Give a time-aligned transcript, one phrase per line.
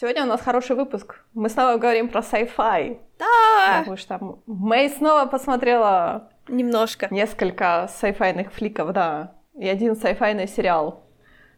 [0.00, 1.24] Сегодня у нас хороший выпуск.
[1.34, 3.00] Мы снова говорим про sci-fi.
[3.18, 3.78] Да!
[3.80, 7.08] Потому что Мэй снова посмотрела Немножко.
[7.10, 9.34] несколько sci-файных фликов, да.
[9.54, 11.02] И один sci-файный сериал.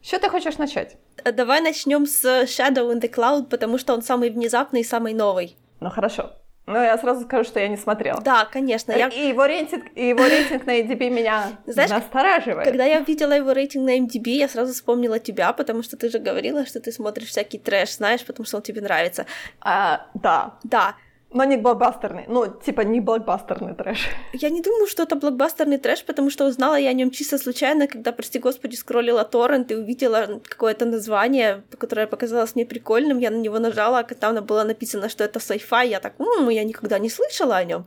[0.00, 0.96] Что ты хочешь начать?
[1.23, 5.59] Давай начнем с Shadow in the Cloud, потому что он самый внезапный и самый новый.
[5.80, 6.32] Ну хорошо.
[6.70, 8.20] Ну, я сразу скажу, что я не смотрела.
[8.20, 8.92] Да, конечно.
[8.92, 9.09] Я...
[9.09, 12.66] И его рейтинг, и его рейтинг на IDB меня Знаешь, настораживает.
[12.66, 16.19] Когда я видела его рейтинг на MDB, я сразу вспомнила тебя, потому что ты же
[16.19, 19.27] говорила, что ты смотришь всякий трэш, знаешь, потому что он тебе нравится.
[19.60, 20.95] А, да, Да,
[21.33, 22.25] но не блокбастерный.
[22.29, 24.09] Ну, типа не блокбастерный трэш.
[24.33, 27.87] я не думаю, что это блокбастерный трэш, потому что узнала я о нем чисто случайно,
[27.87, 33.19] когда, прости господи, скроллила торрент и увидела какое-то название, которое показалось мне прикольным.
[33.19, 35.87] Я на него нажала, а там было написано, что это sci-fi.
[35.88, 37.87] Я так, м я никогда не слышала о нем.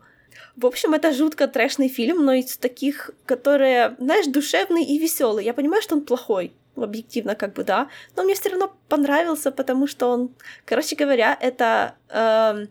[0.56, 5.44] В общем, это жутко трэшный фильм, но из таких, которые, знаешь, душевный и веселый.
[5.44, 9.88] Я понимаю, что он плохой, объективно как бы, да, но мне все равно понравился, потому
[9.88, 10.30] что он,
[10.66, 12.70] короче говоря, это эм,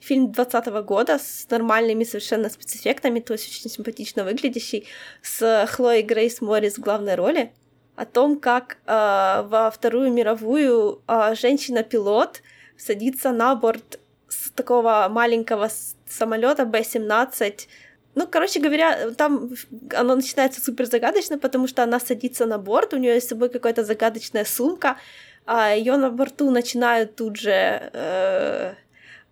[0.00, 4.86] фильм 20 года с нормальными совершенно спецэффектами, то есть очень симпатично выглядящий,
[5.22, 7.52] с Хлоей Грейс Моррис в главной роли,
[7.96, 12.42] о том, как э, во Вторую мировую э, женщина-пилот
[12.76, 15.68] садится на борт с такого маленького
[16.08, 17.66] самолета Б-17.
[18.14, 19.50] Ну, короче говоря, там
[19.96, 23.48] оно начинается супер загадочно, потому что она садится на борт, у нее есть с собой
[23.48, 24.96] какая-то загадочная сумка,
[25.44, 27.50] а ее на борту начинают тут же
[27.92, 28.74] э,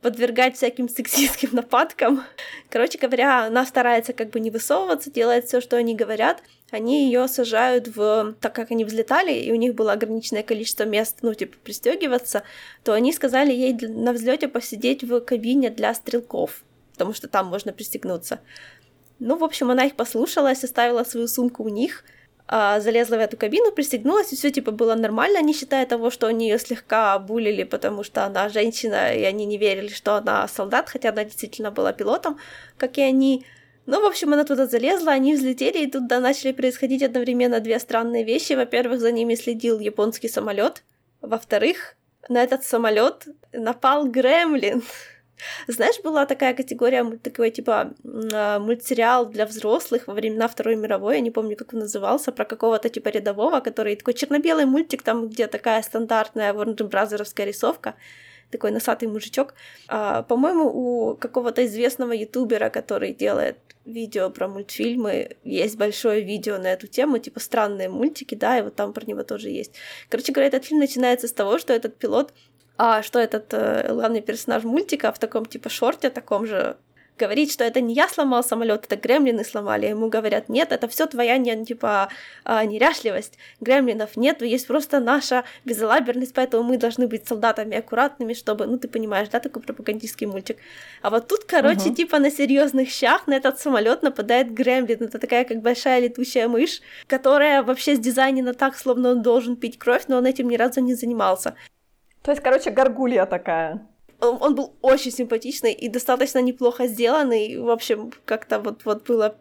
[0.07, 2.23] подвергать всяким сексистским нападкам.
[2.71, 6.45] Короче говоря, она старается как бы не высовываться, делает все, что они говорят.
[6.71, 8.37] Они ее сажают в...
[8.41, 12.45] Так как они взлетали, и у них было ограниченное количество мест, ну, типа, пристегиваться,
[12.85, 17.73] то они сказали ей на взлете посидеть в кабине для стрелков, потому что там можно
[17.73, 18.39] пристегнуться.
[19.19, 22.05] Ну, в общем, она их послушалась, оставила свою сумку у них,
[22.49, 26.29] а, залезла в эту кабину, пристегнулась, и все типа было нормально, не считая того, что
[26.29, 30.89] они ее слегка булили, потому что она женщина, и они не верили, что она солдат,
[30.89, 32.39] хотя она действительно была пилотом,
[32.79, 33.45] как и они.
[33.87, 37.79] Ну, в общем, она туда залезла, они взлетели, и тут да, начали происходить одновременно две
[37.79, 38.53] странные вещи.
[38.53, 40.83] Во-первых, за ними следил японский самолет.
[41.21, 41.97] Во-вторых,
[42.29, 44.83] на этот самолет напал гремлин.
[45.67, 51.31] Знаешь, была такая категория, такой типа мультсериал для взрослых во времена Второй мировой, я не
[51.31, 55.83] помню, как он назывался, про какого-то типа рядового, который такой черно-белый мультик, там где такая
[55.83, 57.95] стандартная Warner рисовка,
[58.51, 59.55] такой носатый мужичок.
[59.89, 66.73] А, по-моему, у какого-то известного ютубера, который делает видео про мультфильмы, есть большое видео на
[66.73, 69.75] эту тему, типа странные мультики, да, и вот там про него тоже есть.
[70.09, 72.33] Короче говоря, этот фильм начинается с того, что этот пилот
[72.79, 76.77] а что этот э, главный персонаж мультика в таком типа шорте, таком же
[77.19, 79.87] говорит, что это не я сломал самолет, это гремлины сломали.
[79.87, 82.09] Ему говорят, нет, это все твоя не, типа
[82.45, 83.39] а, неряшливость.
[83.61, 88.89] Гремлинов нет, есть просто наша безалаберность, поэтому мы должны быть солдатами аккуратными, чтобы, ну ты
[88.89, 90.59] понимаешь, да, такой пропагандистский мультик.
[91.03, 91.95] А вот тут, короче, угу.
[91.95, 95.03] типа на серьезных щах на этот самолет нападает гремлин.
[95.03, 100.05] Это такая как большая летучая мышь, которая вообще сдизайнена так, словно он должен пить кровь,
[100.09, 101.55] но он этим ни разу не занимался.
[102.27, 103.87] То есть, короче, горгулья такая.
[104.21, 107.57] Он, он был очень симпатичный и достаточно неплохо сделанный.
[107.57, 109.39] В общем, как-то вот, вот было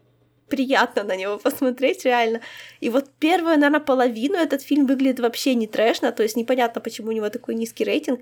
[0.50, 2.42] приятно на него посмотреть, реально.
[2.82, 7.08] И вот первую, наверное, половину этот фильм выглядит вообще не трэшно, то есть непонятно, почему
[7.08, 8.22] у него такой низкий рейтинг.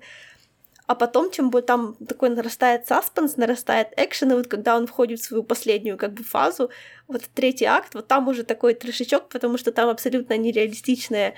[0.87, 5.19] А потом, чем бы там такой нарастает саспенс, нарастает экшен, и вот когда он входит
[5.19, 6.69] в свою последнюю как бы фазу,
[7.09, 11.35] вот третий акт, вот там уже такой трешечок, потому что там абсолютно нереалистичная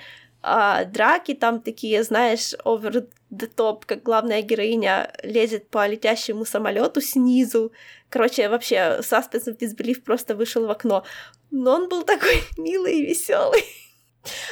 [0.48, 7.00] а, драки там такие, знаешь, over the top, как главная героиня лезет по летящему самолету
[7.00, 7.72] снизу.
[8.08, 11.04] Короче, вообще, Suspense of Disbelief просто вышел в окно.
[11.50, 13.64] Но он был такой милый и веселый.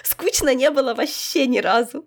[0.02, 2.06] Скучно не было вообще ни разу.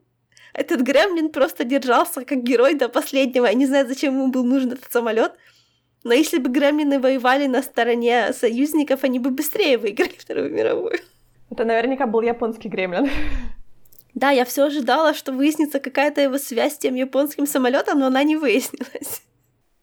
[0.53, 3.45] Этот Гремлин просто держался как герой до последнего.
[3.45, 5.33] Я не знаю, зачем ему был нужен этот самолет.
[6.03, 10.99] Но если бы Гремлины воевали на стороне союзников, они бы быстрее выиграли Вторую мировую.
[11.49, 13.09] Это наверняка был японский Гремлин.
[14.17, 18.23] Да, я все ожидала, что выяснится какая-то его связь с тем японским самолетом, но она
[18.23, 19.21] не выяснилась.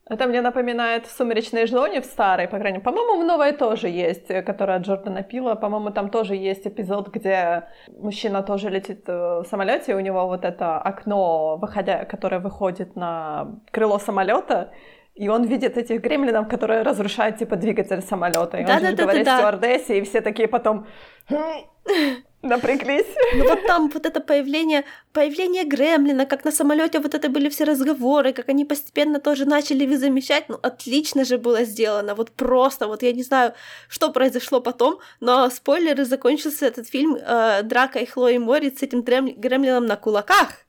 [0.09, 2.83] Это мне напоминает «Сумеречные жнони» в старой, по крайней мере.
[2.83, 5.55] По-моему, в новой тоже есть, которая Джордана Пила.
[5.55, 10.43] По-моему, там тоже есть эпизод, где мужчина тоже летит в самолете, и у него вот
[10.43, 14.69] это окно, выходя, которое выходит на крыло самолета,
[15.15, 18.57] и он видит этих гремлинов, которые разрушают, типа, двигатель самолета.
[18.57, 19.37] И да, он да, же да, говорит да, да.
[19.37, 20.87] стюардессе, и все такие потом
[22.45, 23.07] напряглись.
[23.35, 24.83] Ну вот там вот это появление,
[25.13, 29.95] появление Гремлина, как на самолете вот это были все разговоры, как они постепенно тоже начали
[29.95, 33.53] замечать, ну отлично же было сделано, вот просто, вот я не знаю,
[33.89, 39.85] что произошло потом, но спойлеры, закончился этот фильм э, дракой Хлои Морец с этим Гремлином
[39.85, 40.65] на кулаках.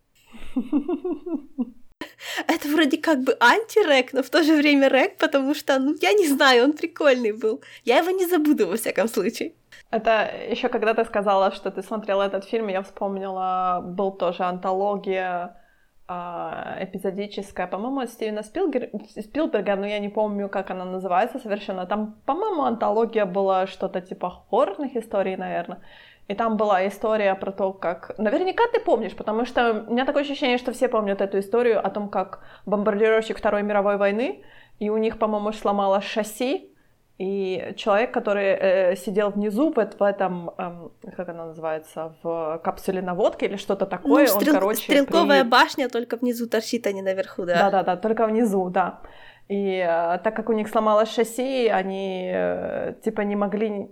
[2.47, 6.13] Это вроде как бы антирек, но в то же время рек, потому что, ну, я
[6.13, 7.63] не знаю, он прикольный был.
[7.85, 9.55] Я его не забуду, во всяком случае.
[9.97, 15.57] Это еще когда ты сказала, что ты смотрела этот фильм, я вспомнила, был тоже антология
[16.07, 18.91] а, эпизодическая, по-моему, Стивена Спилбер...
[19.19, 21.87] Спилберга, но я не помню, как она называется совершенно.
[21.87, 25.81] Там, по-моему, антология была что-то типа хоррорных историй, наверное.
[26.29, 28.19] И там была история про то, как...
[28.19, 31.89] Наверняка ты помнишь, потому что у меня такое ощущение, что все помнят эту историю о
[31.89, 34.45] том, как бомбардировщик Второй мировой войны,
[34.79, 36.76] и у них, по-моему, сломалось шасси,
[37.19, 43.01] и человек, который э, сидел внизу в, в этом, э, как она называется, в капсуле
[43.01, 44.55] наводки или что-то такое, ну, стрел...
[44.55, 44.83] он, короче...
[44.83, 45.49] Стрелковая при...
[45.49, 47.71] башня только внизу торчит, а не наверху, да?
[47.71, 49.01] Да-да-да, только внизу, да.
[49.49, 53.89] И э, так как у них сломалось шасси, они э, типа не могли,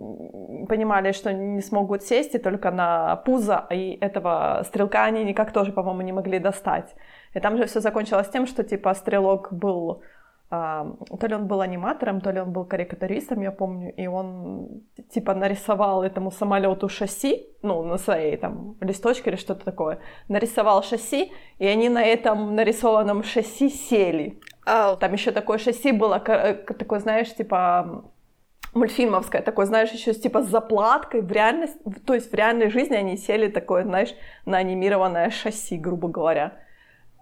[0.69, 5.73] понимали, что не смогут сесть и только на пузо, и этого стрелка они никак тоже,
[5.73, 6.95] по-моему, не могли достать.
[7.33, 10.03] И там же все закончилось тем, что типа стрелок был
[10.51, 15.35] то ли он был аниматором, то ли он был карикатуристом, я помню, и он типа
[15.35, 19.99] нарисовал этому самолету шасси, ну, на своей там листочке или что-то такое,
[20.29, 24.41] нарисовал шасси, и они на этом нарисованном шасси сели.
[24.67, 24.97] Oh.
[24.99, 28.05] Там еще такое шасси было, э, такое, знаешь, типа
[28.75, 33.17] мультфильмовское, такое, знаешь, еще типа с заплаткой в реальности, то есть в реальной жизни они
[33.17, 34.15] сели такое, знаешь,
[34.47, 36.53] на анимированное шасси, грубо говоря.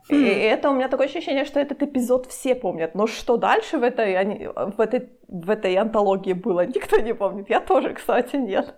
[0.09, 0.25] И хм.
[0.25, 2.95] это у меня такое ощущение, что этот эпизод все помнят.
[2.95, 7.51] Но что дальше в этой, в этой, в этой антологии было, никто не помнит.
[7.51, 8.75] Я тоже, кстати, нет.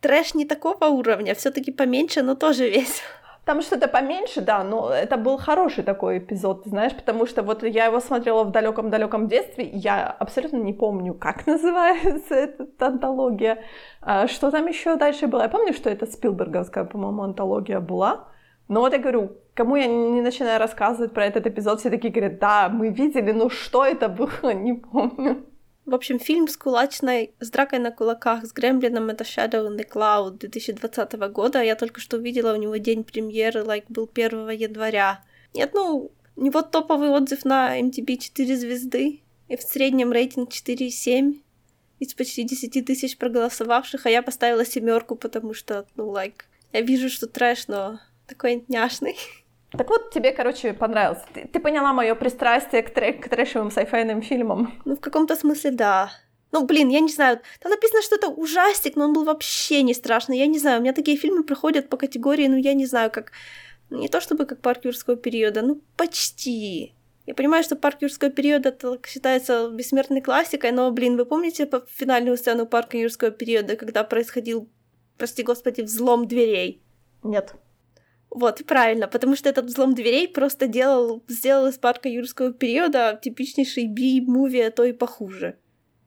[0.00, 3.02] Трэш не такого уровня, все таки поменьше, но тоже весь.
[3.44, 7.86] Там что-то поменьше, да, но это был хороший такой эпизод, знаешь, потому что вот я
[7.86, 13.64] его смотрела в далеком-далеком детстве, я абсолютно не помню, как называется эта антология,
[14.02, 15.42] а что там еще дальше было.
[15.42, 18.28] Я помню, что это Спилберговская, по-моему, антология была,
[18.68, 22.38] но вот я говорю, кому я не начинаю рассказывать про этот эпизод, все такие говорят,
[22.38, 25.44] да, мы видели, но что это было, не помню.
[25.86, 29.88] В общем, фильм с кулачной, с дракой на кулаках, с Гремлином, это Shadow in the
[29.90, 31.62] Cloud 2020 года.
[31.62, 35.24] Я только что увидела, у него день премьеры, like, был 1 января.
[35.54, 41.40] Нет, ну, у него топовый отзыв на MTB 4 звезды, и в среднем рейтинг 4,7
[42.00, 46.42] из почти 10 тысяч проголосовавших, а я поставила семерку, потому что, ну, like,
[46.74, 49.16] я вижу, что трэш, но такой няшный.
[49.70, 51.24] Так вот, тебе, короче, понравился.
[51.34, 54.80] Ты, ты поняла мое пристрастие к, трек, к трэшевым сайфайным фильмам?
[54.84, 56.10] Ну, в каком-то смысле, да.
[56.52, 59.92] Ну, блин, я не знаю, там написано, что это ужастик, но он был вообще не
[59.92, 60.38] страшный.
[60.38, 63.32] Я не знаю, у меня такие фильмы проходят по категории, ну, я не знаю, как...
[63.90, 66.94] Не то чтобы как парк юрского периода, ну, почти.
[67.26, 72.38] Я понимаю, что парк юрского периода это считается бессмертной классикой, но, блин, вы помните финальную
[72.38, 74.68] сцену парка юрского периода, когда происходил,
[75.18, 76.82] прости господи, взлом дверей?
[77.22, 77.54] Нет.
[78.30, 83.86] Вот, правильно, потому что этот взлом дверей просто делал, сделал из парка юрского периода типичнейший
[83.86, 85.56] би-муви, а то и похуже.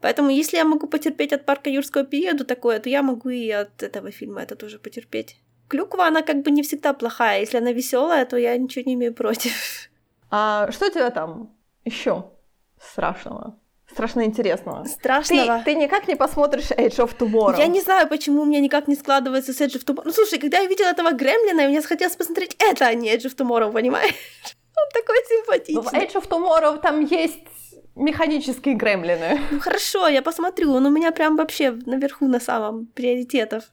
[0.01, 3.83] Поэтому если я могу потерпеть от парка юрского периода такое, то я могу и от
[3.83, 5.37] этого фильма это тоже потерпеть.
[5.67, 7.39] Клюква, она как бы не всегда плохая.
[7.39, 9.89] Если она веселая, то я ничего не имею против.
[10.29, 12.31] А что у тебя там еще
[12.79, 13.59] страшного?
[13.91, 14.85] Страшно интересного.
[14.85, 15.59] Страшного.
[15.59, 17.57] Ты, ты никак не посмотришь Age of Tomorrow.
[17.57, 20.03] Я не знаю, почему у меня никак не складывается с Age of Tomorrow.
[20.05, 23.35] Ну, слушай, когда я видела этого Гремлина, мне захотелось посмотреть это, а не Age of
[23.35, 24.13] Tomorrow, понимаешь?
[24.77, 25.83] Он такой симпатичный.
[25.83, 27.47] В Age of Tomorrow там есть
[27.95, 29.39] механические гремлины.
[29.51, 33.63] Ну хорошо, я посмотрю, он у меня прям вообще наверху на самом приоритетов.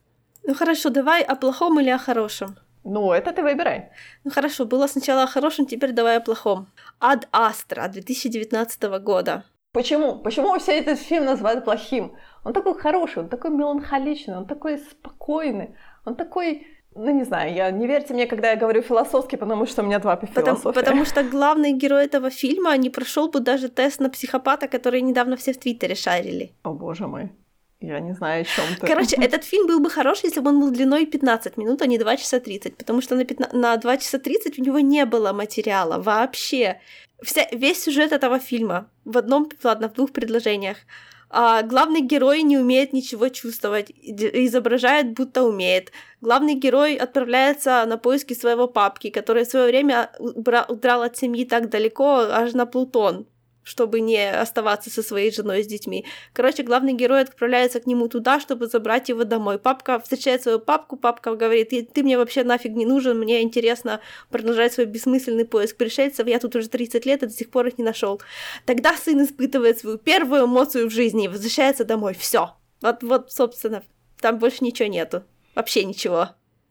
[0.42, 2.56] Ну хорошо, давай о плохом или о хорошем?
[2.84, 3.90] Ну, это ты выбирай.
[4.25, 6.68] Ну хорошо, было сначала о хорошем, теперь давай о плохом.
[7.00, 9.44] Ад Астра 2019 года.
[9.72, 10.18] Почему?
[10.18, 12.16] Почему все этот фильм называют плохим?
[12.44, 17.70] Он такой хороший, он такой меланхоличный, он такой спокойный, он такой ну, не знаю, я
[17.70, 21.04] не верьте мне, когда я говорю философски, потому что у меня два по потому, потому
[21.04, 25.52] что главный герой этого фильма не прошел бы даже тест на психопата, который недавно все
[25.52, 26.52] в Твиттере шарили.
[26.64, 27.30] О боже мой.
[27.80, 28.87] Я не знаю, о чем ты.
[28.87, 31.99] Короче, этот фильм был бы хороший, если бы он был длиной 15 минут, а не
[31.99, 35.32] 2 часа 30, потому что на, 15, на 2 часа 30 у него не было
[35.32, 36.80] материала вообще.
[37.23, 40.78] Вся, весь сюжет этого фильма в одном, ладно, в двух предложениях.
[41.30, 45.92] А, главный герой не умеет ничего чувствовать, изображает, будто умеет.
[46.20, 51.68] Главный герой отправляется на поиски своего папки, который в свое время удрал от семьи так
[51.68, 53.26] далеко, аж на Плутон
[53.68, 56.06] чтобы не оставаться со своей женой с детьми.
[56.32, 59.58] Короче, главный герой отправляется к нему туда, чтобы забрать его домой.
[59.58, 64.72] Папка встречает свою папку, папка говорит, ты мне вообще нафиг не нужен, мне интересно продолжать
[64.72, 67.84] свой бессмысленный поиск пришельцев, я тут уже 30 лет и до сих пор их не
[67.84, 68.22] нашел.
[68.64, 72.14] Тогда сын испытывает свою первую эмоцию в жизни и возвращается домой.
[72.18, 72.54] Все.
[72.80, 73.82] Вот, вот, собственно,
[74.20, 75.25] там больше ничего нету.
[75.54, 76.30] Вообще ничего.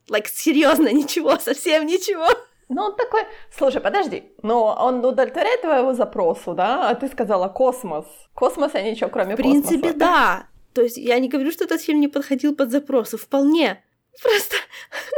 [0.10, 2.28] Like, серьезно, ничего, совсем ничего.
[2.70, 3.22] Ну, он такой,
[3.56, 6.90] слушай, подожди, но он удовлетворяет твоему запросу, да?
[6.90, 8.06] А ты сказала космос.
[8.34, 9.50] Космос, а ничего кроме космоса.
[9.50, 10.00] В принципе, космоса.
[10.00, 10.48] да.
[10.74, 13.18] То есть я не говорю, что этот фильм не подходил под запросы.
[13.18, 13.84] Вполне.
[14.22, 14.56] Просто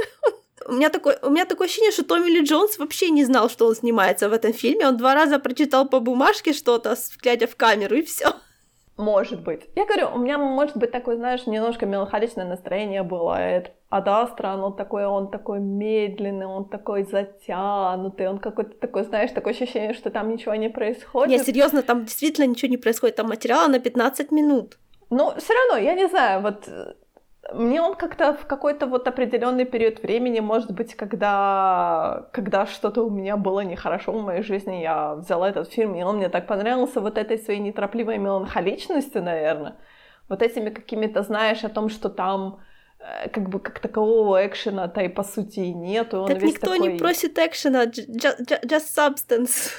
[0.67, 3.65] у меня, такое, у меня такое ощущение, что Томми Ли Джонс вообще не знал, что
[3.65, 4.87] он снимается в этом фильме.
[4.87, 8.33] Он два раза прочитал по бумажке что-то, глядя в камеру, и все.
[8.99, 9.61] Может быть.
[9.77, 13.39] Я говорю, у меня может быть такое, знаешь, немножко меланхоличное настроение было.
[13.39, 19.31] Это Ad Astra, он такой, он такой медленный, он такой затянутый, он какой-то такой, знаешь,
[19.31, 21.29] такое ощущение, что там ничего не происходит.
[21.29, 24.77] Не, серьезно, там действительно ничего не происходит, там материала на 15 минут.
[25.09, 26.93] Ну, все равно, я не знаю, вот э,
[27.53, 33.09] мне он как-то в какой-то вот определенный период времени, может быть, когда, когда что-то у
[33.09, 37.01] меня было нехорошо в моей жизни, я взяла этот фильм, и он мне так понравился
[37.01, 39.75] вот этой своей неторопливой меланхоличностью, наверное,
[40.27, 42.59] вот этими какими-то, знаешь, о том, что там
[42.99, 46.25] э, как бы как такового экшена-то и по сути и нету.
[46.27, 46.93] Так никто такой...
[46.93, 49.71] не просит экшена, just, just substance.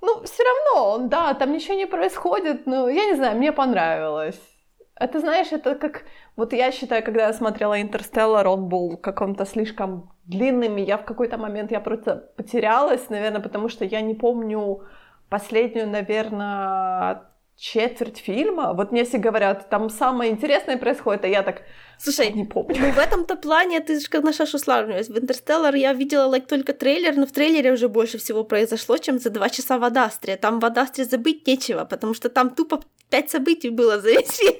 [0.00, 4.53] Ну, все равно, он, да, там ничего не происходит, но я не знаю, мне понравилось.
[4.96, 6.04] Это, знаешь, это как...
[6.36, 11.04] Вот я считаю, когда я смотрела «Интерстеллар», он был каком-то слишком длинным, и я в
[11.04, 14.84] какой-то момент, я просто потерялась, наверное, потому что я не помню
[15.28, 17.22] последнюю, наверное,
[17.56, 18.72] четверть фильма.
[18.72, 21.62] Вот мне все говорят, там самое интересное происходит, а я так
[21.98, 22.76] Слушай, не помню.
[22.78, 25.06] Ну, в этом-то плане ты же как на шашу славливаешь.
[25.06, 29.18] В «Интерстеллар» я видела like, только трейлер, но в трейлере уже больше всего произошло, чем
[29.18, 30.36] за два часа в «Адастре».
[30.36, 34.56] Там в «Адастре» забыть нечего, потому что там тупо пять событий было за весь фильм.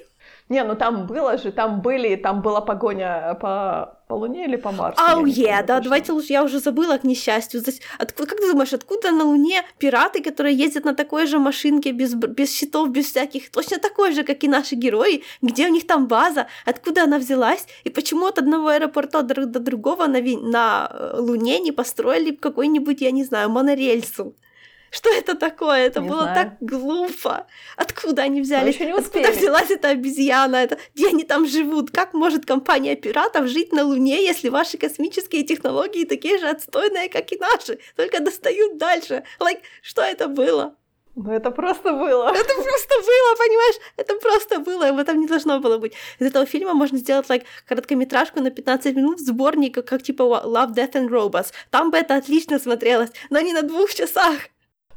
[0.47, 4.71] Не, ну там было же, там были, там была погоня по, по Луне или по
[4.71, 5.01] Марсу.
[5.01, 5.81] Ау, oh, yeah, да, точно.
[5.81, 7.63] давайте лучше, я уже забыла, к несчастью.
[7.97, 12.13] Откуда, как ты думаешь, откуда на Луне пираты, которые ездят на такой же машинке, без,
[12.13, 16.07] без щитов, без всяких, точно такой же, как и наши герои, где у них там
[16.07, 21.59] база, откуда она взялась, и почему от одного аэропорта до другого на, на э, Луне
[21.59, 24.35] не построили какой-нибудь, я не знаю, монорельсу?
[24.95, 25.87] Что это такое?
[25.87, 26.35] Это не было знаю.
[26.35, 27.47] так глупо.
[27.75, 28.71] Откуда они взяли?
[28.71, 30.55] еще не Откуда взялась эта обезьяна?
[30.55, 30.77] Это...
[30.93, 31.91] Где они там живут?
[31.91, 37.29] Как может компания пиратов жить на Луне, если ваши космические технологии такие же отстойные, как
[37.33, 37.79] и наши?
[37.97, 39.25] Только достают дальше.
[39.41, 40.77] Like, что это было?
[41.15, 42.29] Ну, это просто было.
[42.29, 43.75] Это просто было, понимаешь?
[43.97, 45.93] Это просто было, об этом не должно было быть.
[46.19, 50.93] Из этого фильма можно сделать like, короткометражку на 15 минут, сборник, как типа Love, Death
[50.93, 51.51] and Robots.
[51.69, 54.37] Там бы это отлично смотрелось, но не на двух часах.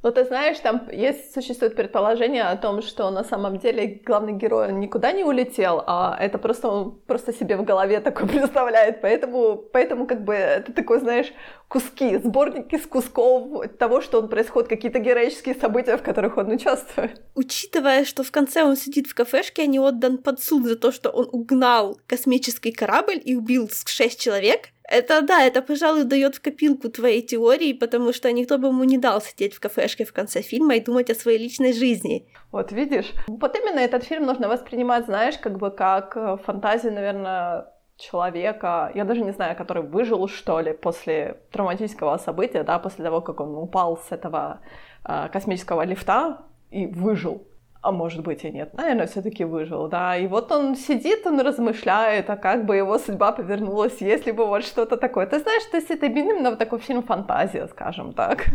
[0.02, 4.72] Ну, ты знаешь, там есть, существует предположение о том, что на самом деле главный герой
[4.72, 9.00] никуда не улетел, а это просто он просто себе в голове такое представляет.
[9.00, 11.32] Поэтому, поэтому как бы это такой, знаешь,
[11.66, 17.20] куски, сборники из кусков того, что он происходит, какие-то героические события, в которых он участвует.
[17.34, 20.92] Учитывая, что в конце он сидит в кафешке, а не отдан под суд за то,
[20.92, 26.42] что он угнал космический корабль и убил шесть человек, это да, это, пожалуй, дает в
[26.42, 30.42] копилку твоей теории, потому что никто бы ему не дал сидеть в кафешке в конце
[30.42, 32.26] фильма и думать о своей личной жизни.
[32.52, 37.66] Вот видишь, вот именно этот фильм нужно воспринимать, знаешь, как бы как э, фантазию, наверное,
[37.98, 43.20] человека, я даже не знаю, который выжил, что ли, после травматического события, да, после того,
[43.20, 44.60] как он упал с этого
[45.04, 46.38] э, космического лифта
[46.70, 47.47] и выжил
[47.80, 50.16] а может быть и нет, наверное, все-таки выжил, да.
[50.16, 54.64] И вот он сидит, он размышляет, а как бы его судьба повернулась, если бы вот
[54.64, 55.26] что-то такое.
[55.26, 58.46] Ты знаешь, то есть это именно такой фильм фантазия, скажем так.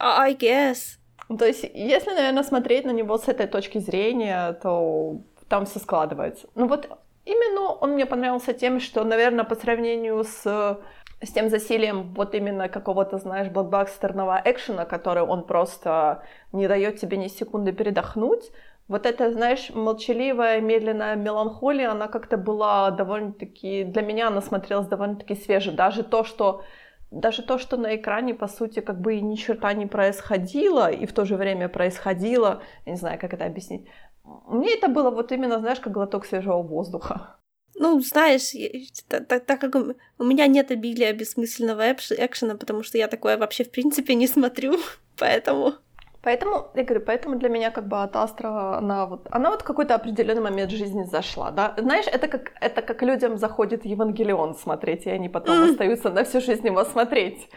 [0.00, 0.98] I guess.
[1.38, 6.48] То есть, если, наверное, смотреть на него с этой точки зрения, то там все складывается.
[6.54, 6.88] Ну вот
[7.24, 10.78] именно он мне понравился тем, что, наверное, по сравнению с
[11.22, 17.16] с тем засилием вот именно какого-то, знаешь, блокбастерного экшена, который он просто не дает тебе
[17.16, 18.50] ни секунды передохнуть.
[18.88, 23.84] Вот это, знаешь, молчаливая, медленная меланхолия, она как-то была довольно-таки...
[23.84, 25.72] Для меня она смотрелась довольно-таки свеже.
[25.72, 26.62] Даже то, что
[27.10, 31.12] даже то, что на экране, по сути, как бы ни черта не происходило, и в
[31.12, 33.88] то же время происходило, я не знаю, как это объяснить,
[34.24, 37.36] мне это было вот именно, знаешь, как глоток свежего воздуха.
[37.78, 38.52] Ну, знаешь,
[39.08, 39.74] так, так, так как
[40.18, 44.78] у меня нет обилия бессмысленного экшена, потому что я такое вообще в принципе не смотрю,
[45.18, 45.74] поэтому...
[46.22, 49.64] Поэтому, я говорю, поэтому для меня как бы от Астра, она вот, она вот в
[49.64, 51.74] какой-то определенный момент жизни зашла, да.
[51.78, 55.70] Знаешь, это как, это как людям заходит Евангелион смотреть, и они потом mm.
[55.70, 57.48] остаются на всю жизнь его смотреть.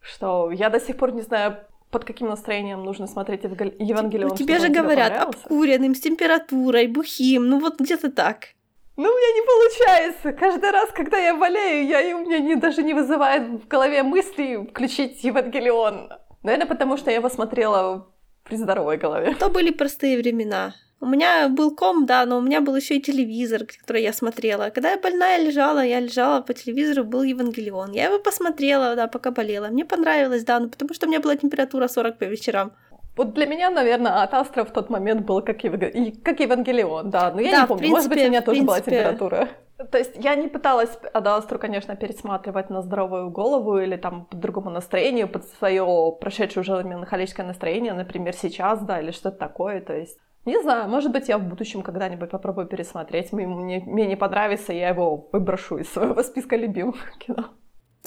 [0.00, 1.58] Что я до сих пор не знаю,
[1.90, 4.30] под каким настроением нужно смотреть Евангелион.
[4.30, 8.54] Ну, тебе же говорят, обкуренным, с температурой, бухим, ну вот где-то так.
[8.98, 10.32] Ну, у меня не получается.
[10.32, 14.66] Каждый раз, когда я болею, я, у меня не, даже не вызывает в голове мысли
[14.68, 16.10] включить Евангелион.
[16.42, 18.08] Наверное, потому что я его смотрела
[18.42, 19.36] при здоровой голове.
[19.36, 20.74] То были простые времена.
[21.00, 24.70] У меня был ком, да, но у меня был еще и телевизор, который я смотрела.
[24.70, 27.92] Когда я больная лежала, я лежала по телевизору, был Евангелион.
[27.92, 29.68] Я его посмотрела, да, пока болела.
[29.68, 32.72] Мне понравилось, да, ну потому что у меня была температура 40 по вечерам.
[33.18, 37.32] Вот для меня, наверное, от Астра в тот момент был как, Евангелион, как Евангелион, да.
[37.32, 38.66] Но я да, не помню, принципе, может быть, у меня тоже принципе...
[38.66, 39.48] была температура.
[39.90, 44.70] То есть я не пыталась Адастру, конечно, пересматривать на здоровую голову или там по другому
[44.70, 49.80] настроению, под свое прошедшее уже меланхолическое настроение, например, сейчас, да, или что-то такое.
[49.80, 53.32] То есть не знаю, может быть, я в будущем когда-нибудь попробую пересмотреть.
[53.32, 57.50] Мне, мне, мне не понравится, я его выброшу из своего списка любимых кино.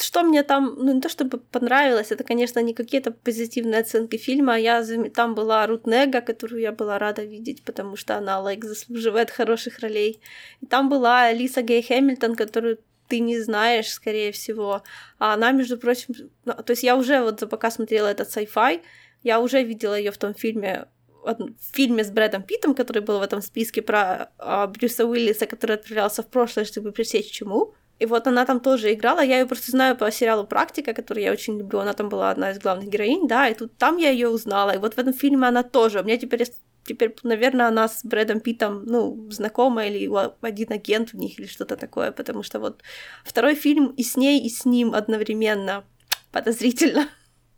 [0.01, 4.57] Что мне там, ну не то чтобы понравилось, это, конечно, не какие-то позитивные оценки фильма.
[4.57, 9.29] Я там была Рут Нега, которую я была рада видеть, потому что она, лайк, заслуживает
[9.29, 10.19] хороших ролей.
[10.61, 14.83] И там была Лиса Гей Хэмилтон, которую ты не знаешь, скорее всего.
[15.19, 16.15] А она, между прочим,
[16.45, 18.81] ну, то есть я уже вот пока смотрела этот sci-fi,
[19.23, 20.87] я уже видела ее в том фильме
[21.23, 25.75] в фильме с Брэдом Питтом, который был в этом списке про а, Брюса Уиллиса, который
[25.75, 27.75] отправлялся в прошлое, чтобы пресечь чему.
[28.01, 29.23] И вот она там тоже играла.
[29.23, 31.79] Я ее просто знаю по сериалу «Практика», который я очень люблю.
[31.79, 34.71] Она там была одна из главных героинь, да, и тут там я ее узнала.
[34.71, 35.99] И вот в этом фильме она тоже.
[35.99, 36.47] У меня теперь,
[36.83, 40.09] теперь наверное, она с Брэдом Питтом, ну, знакома или
[40.41, 42.81] один агент в них или что-то такое, потому что вот
[43.23, 45.83] второй фильм и с ней, и с ним одновременно
[46.31, 47.07] подозрительно.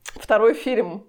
[0.03, 1.07] Второй фильм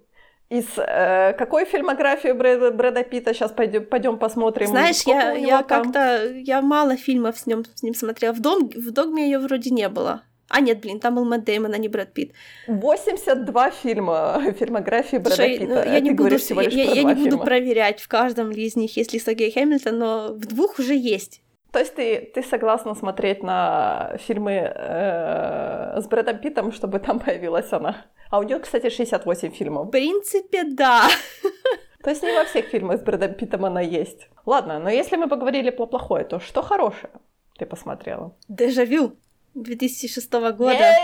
[0.50, 4.66] из э, какой фильмографии Брэда, Брэда Питта сейчас пойдем, пойдем посмотрим?
[4.66, 8.32] Знаешь, я, я как-то я мало фильмов с ним, с ним смотрела.
[8.32, 10.22] В, дом, в Догме ее вроде не было.
[10.48, 12.32] А нет, блин, там был Мэтт Дэймон, а не Брэд Питт.
[12.68, 15.84] 82 фильма фильмографии Брэда Слушай, Питта.
[15.86, 18.96] Ну, я не, буду, я, я, я не буду проверять в каждом ли из них
[18.96, 21.40] есть ли Сергей Хэмилтон, но в двух уже есть.
[21.74, 27.72] То есть ты, ты согласна смотреть на фильмы э, с Брэдом Питтом, чтобы там появилась
[27.72, 27.96] она?
[28.30, 29.88] А у нее, кстати, 68 фильмов.
[29.88, 31.08] В принципе, да.
[32.04, 34.28] То есть не во всех фильмах с Брэдом Питтом она есть.
[34.46, 37.10] Ладно, но если мы поговорили про плохое, то что хорошее
[37.58, 38.36] ты посмотрела?
[38.48, 39.16] Дежавю.
[39.54, 40.96] 2006 года.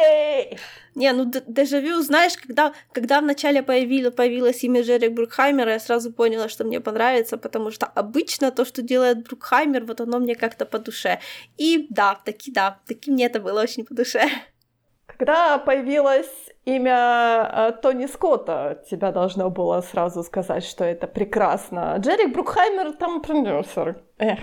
[0.94, 6.48] Не, ну дежавю, знаешь, когда, когда вначале появилось, появилось имя Джерри Брукхаймера, я сразу поняла,
[6.48, 10.78] что мне понравится, потому что обычно то, что делает Брукхаймер, вот оно мне как-то по
[10.78, 11.20] душе.
[11.58, 14.22] И да, таки да, таки мне это было очень по душе.
[15.06, 16.30] Когда появилось
[16.64, 21.96] имя э, Тони Скотта, тебя должно было сразу сказать, что это прекрасно.
[21.98, 24.02] Джерри Брукхаймер там продюсер.
[24.18, 24.38] Эх.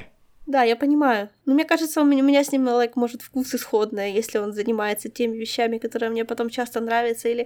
[0.47, 1.29] Да, я понимаю.
[1.45, 4.53] Но мне кажется, у меня, у меня с ним, like, может, вкус исходный, если он
[4.53, 7.45] занимается теми вещами, которые мне потом часто нравятся, или,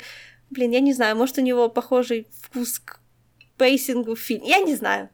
[0.52, 3.00] блин, я не знаю, может, у него похожий вкус к
[3.58, 5.10] pacing у в фильме, я не знаю.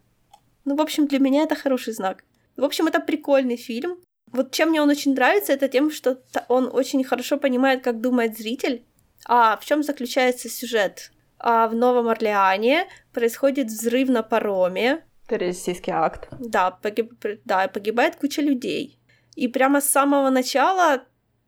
[0.65, 2.25] Ну, в общем, для меня это хороший знак.
[2.57, 3.97] В общем, это прикольный фильм.
[4.33, 8.37] Вот чем мне он очень нравится, это тем, что он очень хорошо понимает, как думает
[8.37, 8.83] зритель.
[9.25, 11.11] А в чем заключается сюжет?
[11.39, 16.27] А в Новом Орлеане происходит взрыв на пароме, Террористический акт.
[16.39, 17.13] Да, погиб...
[17.45, 18.99] да, погибает куча людей.
[19.35, 21.03] И прямо с самого начала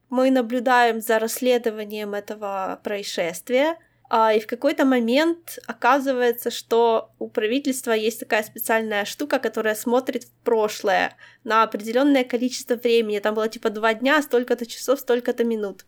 [0.10, 3.78] мы наблюдаем за расследованием этого происшествия,
[4.12, 10.24] а, и в какой-то момент оказывается, что у правительства есть такая специальная штука, которая смотрит
[10.24, 13.20] в прошлое на определенное количество времени.
[13.20, 15.86] Там было типа два дня, столько-то часов, столько-то минут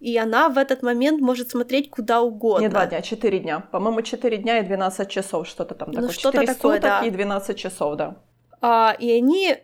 [0.00, 2.62] и она в этот момент может смотреть куда угодно.
[2.62, 3.60] Не два дня, четыре дня.
[3.60, 6.06] По-моему, четыре дня и 12 часов, что-то там такое.
[6.06, 7.00] Ну, что-то такое, суток да.
[7.04, 8.16] и 12 часов, да.
[8.60, 9.56] А, и они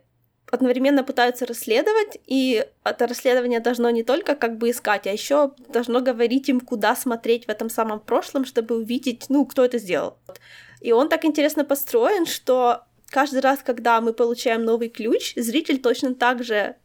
[0.51, 6.01] одновременно пытаются расследовать, и это расследование должно не только как бы искать, а еще должно
[6.01, 10.18] говорить им, куда смотреть в этом самом прошлом, чтобы увидеть, ну, кто это сделал.
[10.81, 16.14] И он так интересно построен, что каждый раз, когда мы получаем новый ключ, зритель точно
[16.14, 16.77] так же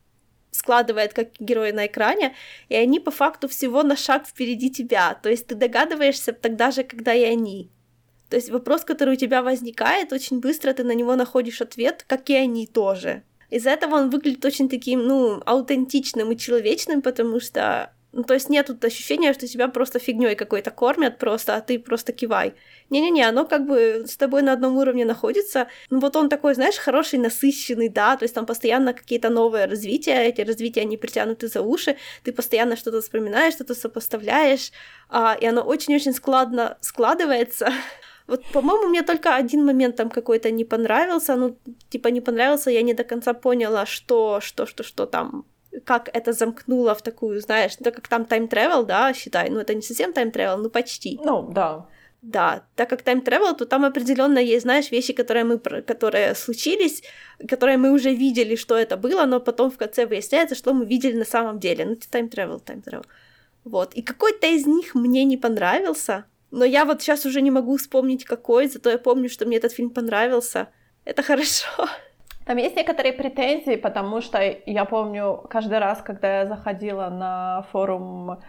[0.51, 2.35] складывает как герои на экране,
[2.69, 5.13] и они по факту всего на шаг впереди тебя.
[5.21, 7.69] То есть ты догадываешься тогда же, когда и они.
[8.29, 12.29] То есть вопрос, который у тебя возникает, очень быстро ты на него находишь ответ, как
[12.29, 13.23] и они тоже.
[13.49, 18.49] Из-за этого он выглядит очень таким, ну, аутентичным и человечным, потому что ну, то есть
[18.49, 22.55] нет тут ощущения, что тебя просто фигней какой-то кормят просто, а ты просто кивай.
[22.89, 25.67] Не-не-не, оно как бы с тобой на одном уровне находится.
[25.91, 30.23] Ну, вот он такой, знаешь, хороший, насыщенный, да, то есть там постоянно какие-то новые развития,
[30.23, 34.71] эти развития, они притянуты за уши, ты постоянно что-то вспоминаешь, что-то сопоставляешь,
[35.09, 37.71] а, и оно очень-очень складно складывается.
[38.27, 41.57] Вот, по-моему, мне только один момент там какой-то не понравился, ну,
[41.89, 45.45] типа не понравился, я не до конца поняла, что, что, что, что там
[45.85, 49.73] как это замкнуло в такую, знаешь, так как там тайм travel, да, считай, ну это
[49.73, 51.19] не совсем тайм travel, ну почти.
[51.23, 51.85] Ну, да.
[52.21, 57.01] Да, так как тайм travel, то там определенно есть, знаешь, вещи, которые мы, которые случились,
[57.47, 61.17] которые мы уже видели, что это было, но потом в конце выясняется, что мы видели
[61.17, 61.85] на самом деле.
[61.85, 63.05] Ну, тайм travel, тайм travel.
[63.63, 63.93] Вот.
[63.93, 68.25] И какой-то из них мне не понравился, но я вот сейчас уже не могу вспомнить
[68.25, 70.67] какой, зато я помню, что мне этот фильм понравился.
[71.05, 71.87] это хорошо.
[72.49, 78.39] Там есть некоторые претензии, потому что я помню, каждый раз, когда я заходила на форум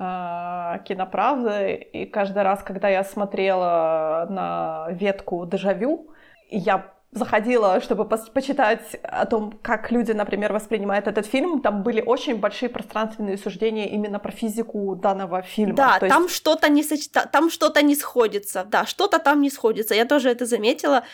[0.00, 6.10] э, Киноправды, и каждый раз, когда я смотрела на ветку «Дежавю»,
[6.50, 12.02] я заходила, чтобы по почитать о том, как люди, например, воспринимают этот фильм, там были
[12.02, 15.76] очень большие пространственные суждения именно про физику данного фильма.
[15.76, 16.34] Да, То там есть...
[16.34, 17.28] что-то не сочета...
[17.32, 19.94] там что-то не сходится, да, что-то там не сходится.
[19.94, 21.04] Я тоже это заметила.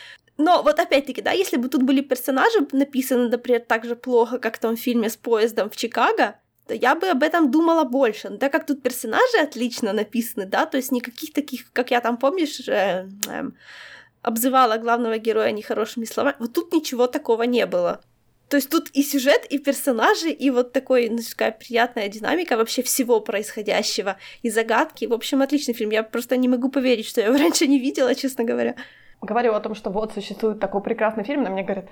[0.41, 4.57] Но вот опять-таки, да, если бы тут были персонажи написаны, например, так же плохо, как
[4.57, 8.31] в том фильме с поездом в Чикаго, то я бы об этом думала больше.
[8.31, 12.17] Но так как тут персонажи отлично написаны, да, то есть никаких таких, как я там,
[12.17, 13.51] помнишь, э, э,
[14.23, 18.01] обзывала главного героя нехорошими словами, вот тут ничего такого не было.
[18.49, 22.83] То есть тут и сюжет, и персонажи, и вот такой, ну, такая приятная динамика вообще
[22.83, 25.05] всего происходящего, и загадки.
[25.05, 25.91] В общем, отличный фильм.
[25.91, 28.75] Я просто не могу поверить, что я его раньше не видела, честно говоря
[29.21, 31.87] говорю о том, что вот существует такой прекрасный фильм, на мне говорят,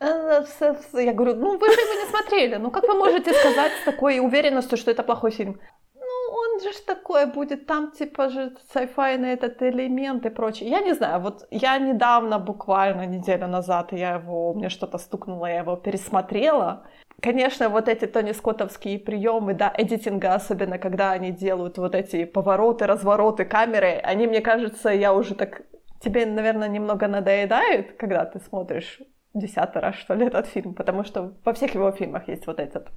[0.00, 0.44] «Э,
[0.92, 4.18] я говорю, ну вы же его не смотрели, ну как вы можете сказать с такой
[4.18, 5.60] уверенностью, что это плохой фильм?
[5.94, 10.68] Ну он же ж такой будет, там типа же sci-fi на этот элемент и прочее.
[10.68, 15.60] Я не знаю, вот я недавно, буквально неделю назад, я его, мне что-то стукнуло, я
[15.60, 16.84] его пересмотрела.
[17.22, 22.86] Конечно, вот эти Тони Скоттовские приемы, да, эдитинга, особенно когда они делают вот эти повороты,
[22.86, 25.62] развороты камеры, они, мне кажется, я уже так
[26.04, 29.00] тебе, наверное, немного надоедает, когда ты смотришь
[29.32, 32.88] десятый раз, что ли, этот фильм, потому что во всех его фильмах есть вот этот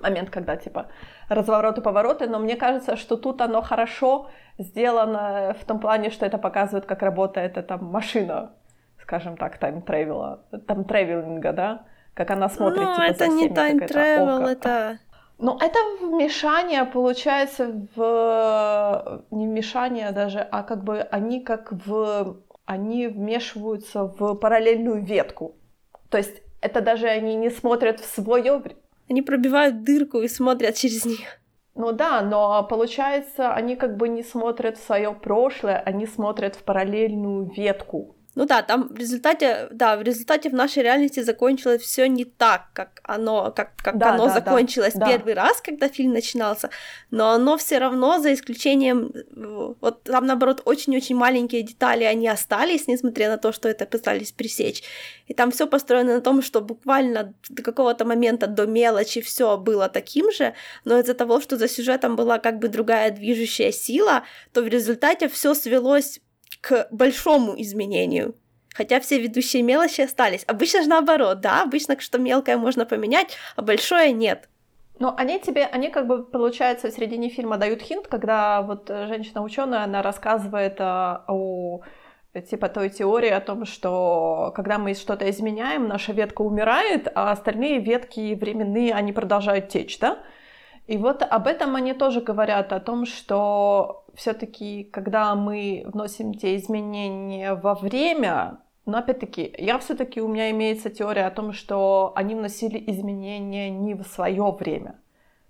[0.00, 0.86] момент, когда, типа,
[1.28, 6.38] развороты, повороты, но мне кажется, что тут оно хорошо сделано в том плане, что это
[6.38, 8.52] показывает, как работает эта машина,
[9.02, 11.82] скажем так, тайм-тревела, тайм-тревелинга, да,
[12.14, 14.98] как она смотрит, ну, типа, это не тайм-тревел, это...
[15.38, 19.24] Ну, это вмешание, получается, в...
[19.30, 22.38] Не вмешание даже, а как бы они как в...
[22.66, 25.54] Они вмешиваются в параллельную ветку.
[26.10, 28.62] То есть это даже они не смотрят в свое...
[29.08, 31.26] Они пробивают дырку и смотрят через нее.
[31.74, 36.64] Ну да, но получается, они как бы не смотрят в свое прошлое, они смотрят в
[36.64, 38.16] параллельную ветку.
[38.38, 42.68] Ну да, там в результате, да, в результате в нашей реальности закончилось все не так,
[42.72, 45.42] как оно, как, как да, оно да, закончилось да, первый да.
[45.42, 46.70] раз, когда фильм начинался,
[47.10, 49.12] но оно все равно, за исключением,
[49.80, 54.84] вот там, наоборот, очень-очень маленькие детали, они остались, несмотря на то, что это пытались пресечь.
[55.26, 59.88] И там все построено на том, что буквально до какого-то момента, до мелочи все было
[59.88, 64.22] таким же, но из-за того, что за сюжетом была как бы другая движущая сила,
[64.52, 66.20] то в результате все свелось
[66.60, 68.34] к большому изменению.
[68.74, 70.44] Хотя все ведущие мелочи остались.
[70.46, 74.48] Обычно же наоборот, да, обычно что мелкое можно поменять, а большое нет.
[74.98, 79.84] Но они тебе, они как бы, получается, в середине фильма дают хинт, когда вот женщина-ученая,
[79.84, 81.82] она рассказывает а, о
[82.50, 87.80] типа той теории о том, что когда мы что-то изменяем, наша ветка умирает, а остальные
[87.80, 90.18] ветки временные, они продолжают течь, да?
[90.88, 96.56] И вот об этом они тоже говорят, о том, что все-таки, когда мы вносим те
[96.56, 102.34] изменения во время, но опять-таки, я все-таки, у меня имеется теория о том, что они
[102.34, 104.98] вносили изменения не в свое время.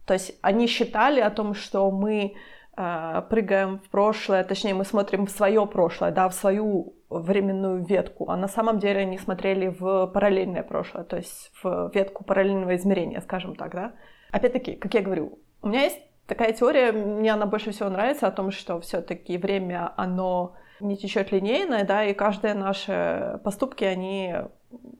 [0.06, 2.34] То есть они считали о том, что мы
[2.76, 8.28] э, прыгаем в прошлое, точнее, мы смотрим в свое прошлое, да, в свою временную ветку,
[8.28, 13.20] а на самом деле они смотрели в параллельное прошлое, то есть в ветку параллельного измерения,
[13.20, 13.92] скажем так, да.
[14.30, 18.30] Опять-таки, как я говорю, у меня есть такая теория, мне она больше всего нравится, о
[18.32, 24.34] том, что все-таки время, оно не течет линейно, да, и каждые наши поступки, они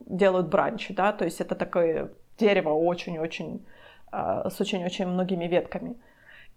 [0.05, 3.65] делают бранчи, да, то есть это такое дерево очень-очень,
[4.11, 5.95] э, с очень-очень многими ветками.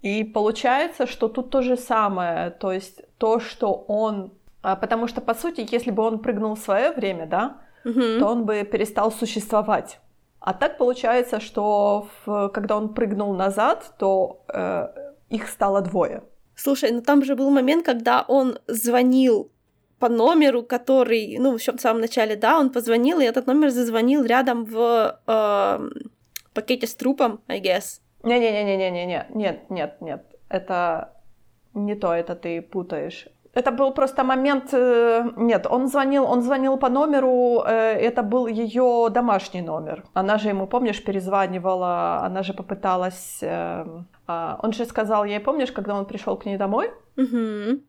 [0.01, 4.33] И получается, что тут то же самое, то есть то, что он...
[4.63, 8.01] А, потому что, по сути, если бы он прыгнул в свое время, да, угу.
[8.19, 10.01] то он бы перестал существовать.
[10.45, 14.89] А так получается, что в, когда он прыгнул назад, то э,
[15.31, 16.25] их стало двое.
[16.57, 19.53] Слушай, ну там же был момент, когда он звонил
[20.01, 24.25] по номеру, который, ну, еще в самом начале, да, он позвонил, и этот номер зазвонил
[24.25, 25.91] рядом в э,
[26.53, 28.01] пакете с трупом, I guess.
[28.25, 31.23] Не-не-не-не-не-не, нет, нет, нет, это
[31.73, 36.79] не то, это ты путаешь это был просто момент, э, нет, он звонил, он звонил
[36.79, 40.05] по номеру, э, это был ее домашний номер.
[40.15, 43.85] Она же ему, помнишь, перезванивала, она же попыталась, э,
[44.27, 46.91] а, он же сказал ей, помнишь, когда он пришел к ней домой?
[47.19, 47.81] Угу.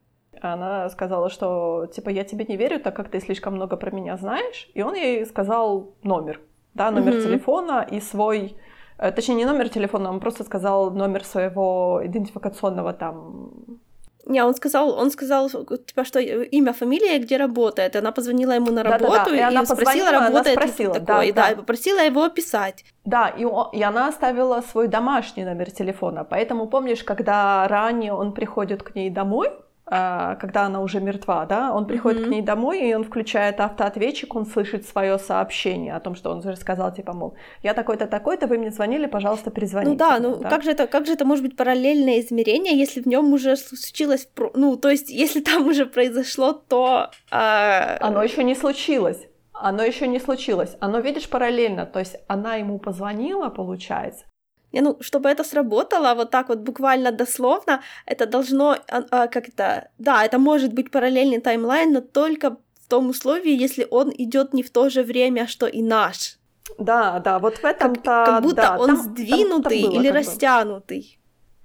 [0.41, 4.17] Она сказала, что, типа, я тебе не верю, так как ты слишком много про меня
[4.17, 4.69] знаешь.
[4.73, 6.41] И он ей сказал номер,
[6.73, 7.21] да, номер угу.
[7.21, 8.57] телефона и свой,
[8.97, 13.79] точнее, не номер телефона, он просто сказал номер своего идентификационного там
[14.25, 17.95] Не, он сказал, он сказал, типа, что имя, фамилия, где работает.
[17.95, 19.35] Она позвонила ему на работу Да-да-да.
[19.35, 21.51] И и, она спросила, позвонила, она работает ли спросила, такой, да, да, да.
[21.51, 22.85] и попросила его описать.
[23.05, 26.23] Да, и, о- и она оставила свой домашний номер телефона.
[26.23, 29.49] Поэтому помнишь, когда ранее он приходит к ней домой,
[29.85, 32.29] когда она уже мертва, да, он приходит Мгм.
[32.29, 36.41] к ней домой, и он включает автоответчик, он слышит свое сообщение о том, что он
[36.41, 39.91] же сказал, типа, мол, я такой-то, такой-то, вы мне звонили, пожалуйста, перезвоните.
[39.91, 43.07] Ну да, ну как же это, как же это может быть параллельное измерение, если в
[43.07, 48.55] нем уже случилось, ну то есть если там уже произошло, то а, Оно еще не
[48.55, 49.27] случилось.
[49.53, 50.75] Оно еще не случилось.
[50.79, 51.85] Оно, видишь, параллельно.
[51.85, 54.25] То есть она ему позвонила, получается.
[54.73, 59.47] Не, ну, чтобы это сработало вот так вот буквально дословно, это должно, а, а, как
[59.47, 64.53] это, да, это может быть параллельный таймлайн, но только в том условии, если он идет
[64.53, 66.37] не в то же время, что и наш.
[66.79, 68.01] Да, да, вот в этом-то...
[68.03, 70.19] Как, как будто да, он там- там- сдвинутый там было или как бы.
[70.19, 71.19] растянутый.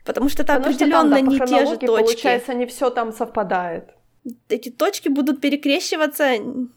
[0.05, 1.87] Потому что это Потому что там, определенно да, не те же точки.
[1.87, 3.91] Получается, не все там совпадает.
[4.49, 6.25] Эти точки будут перекрещиваться,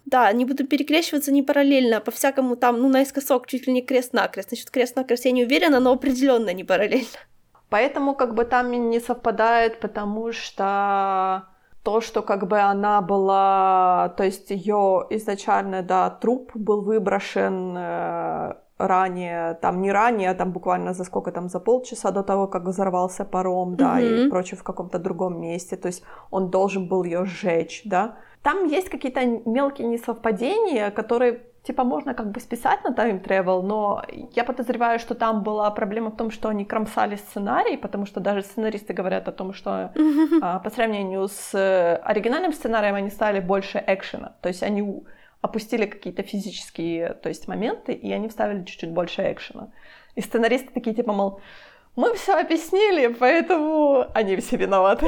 [0.05, 4.51] да, они будут перекрещиваться не параллельно, а по-всякому там, ну, наискосок, чуть ли не крест-накрест.
[4.51, 7.19] Насчет крест-накрест я не уверена, но определенно не параллельно.
[7.69, 11.47] Поэтому как бы там не совпадает, потому что
[11.83, 18.53] то, что как бы она была, то есть ее изначально, да, труп был выброшен э,
[18.87, 22.63] ранее, там не ранее, а там буквально за сколько там, за полчаса до того, как
[22.63, 24.29] взорвался паром, да, и Мгм.
[24.29, 28.15] прочее в каком-то другом месте, то есть он должен был ее сжечь, да.
[28.43, 34.03] Там есть какие-то мелкие несовпадения, которые типа можно как бы списать на time travel, но
[34.35, 38.41] я подозреваю, что там была проблема в том, что они кромсали сценарий, потому что даже
[38.41, 39.91] сценаристы говорят о том, что
[40.41, 45.03] а, по сравнению с э, оригинальным сценарием они стали больше экшена, то есть они
[45.41, 49.69] опустили какие-то физические, то есть моменты, и они вставили чуть-чуть больше экшена.
[50.15, 51.41] И сценаристы такие типа, мол,
[51.95, 55.07] мы все объяснили, поэтому они все виноваты.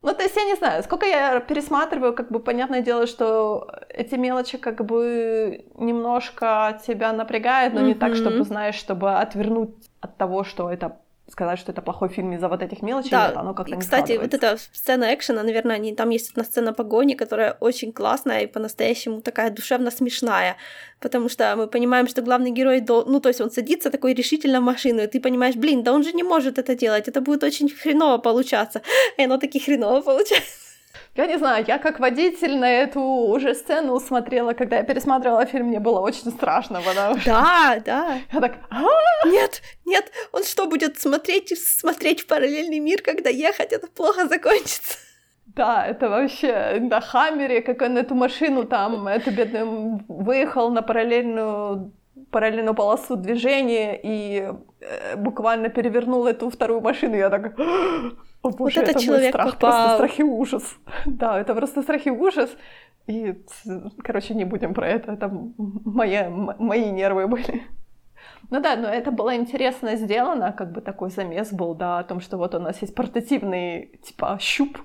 [0.00, 4.14] Ну, то есть, я не знаю, сколько я пересматриваю, как бы, понятное дело, что эти
[4.14, 10.44] мелочи, как бы, немножко тебя напрягают, но не так, чтобы, знаешь, чтобы отвернуть от того,
[10.44, 13.74] что это сказать, что это плохой фильм из-за вот этих мелочей, Да, нет, оно как-то
[13.74, 17.92] не кстати, вот эта сцена экшена, наверное, они, там есть одна сцена погони, которая очень
[17.92, 20.56] классная и по-настоящему такая душевно смешная,
[21.00, 24.60] потому что мы понимаем, что главный герой, дол- ну, то есть он садится такой решительно
[24.60, 27.44] в машину, и ты понимаешь, блин, да он же не может это делать, это будет
[27.44, 28.82] очень хреново получаться,
[29.18, 30.67] и оно таки хреново получается.
[31.14, 35.66] Я не знаю, я как водитель на эту уже сцену смотрела, когда я пересматривала фильм,
[35.66, 38.18] мне было очень страшно, потому что Да, да.
[38.32, 43.72] я так, «А!» Нет, нет, он что, будет смотреть, смотреть в параллельный мир, когда ехать,
[43.72, 44.98] это плохо закончится.
[45.46, 51.92] Да, это вообще на Хаммере, как он эту машину там, эту бедную, выехал на параллельную
[52.30, 57.16] параллельную полосу движения и э, буквально перевернул эту вторую машину.
[57.16, 57.58] Я так,
[58.42, 59.70] о боже, этот это мой человек страх, попал.
[59.70, 60.76] просто страх и ужас.
[61.06, 62.50] Да, это просто страх и ужас.
[63.06, 63.34] И,
[64.04, 67.62] короче, не будем про это, это моя, мои нервы были.
[68.50, 72.20] Ну да, но это было интересно сделано, как бы такой замес был, да, о том,
[72.20, 74.78] что вот у нас есть портативный, типа, щуп,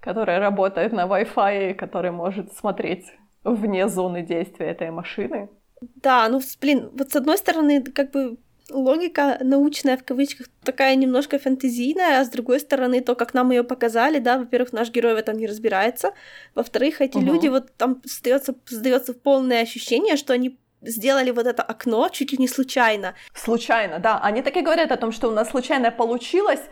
[0.00, 3.06] который работает на Wi-Fi, который может смотреть
[3.44, 5.48] вне зоны действия этой машины.
[5.80, 8.36] Да, ну, блин, вот с одной стороны, как бы
[8.70, 13.64] логика научная в кавычках такая немножко фэнтезийная, а с другой стороны то, как нам ее
[13.64, 16.12] показали, да, во-первых, наш герой в этом не разбирается,
[16.54, 17.26] во-вторых, эти Мгм.
[17.26, 22.38] люди вот там создается, создается полное ощущение, что они сделали вот это окно чуть ли
[22.38, 23.14] не случайно.
[23.34, 24.18] Случайно, да.
[24.22, 26.62] Они так и говорят о том, что у нас случайно получилось,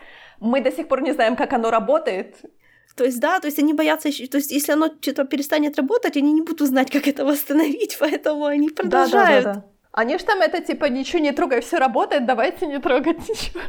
[0.40, 2.36] мы до сих пор не знаем, как оно работает.
[2.96, 6.32] То есть, да, то есть они боятся, то есть если оно что-то перестанет работать, они
[6.32, 9.44] не будут знать, как это восстановить, поэтому они продолжают.
[9.44, 9.66] Да, да, да, да.
[9.92, 13.60] Они ж там это типа ничего не трогай, все работает, давайте не трогать ничего.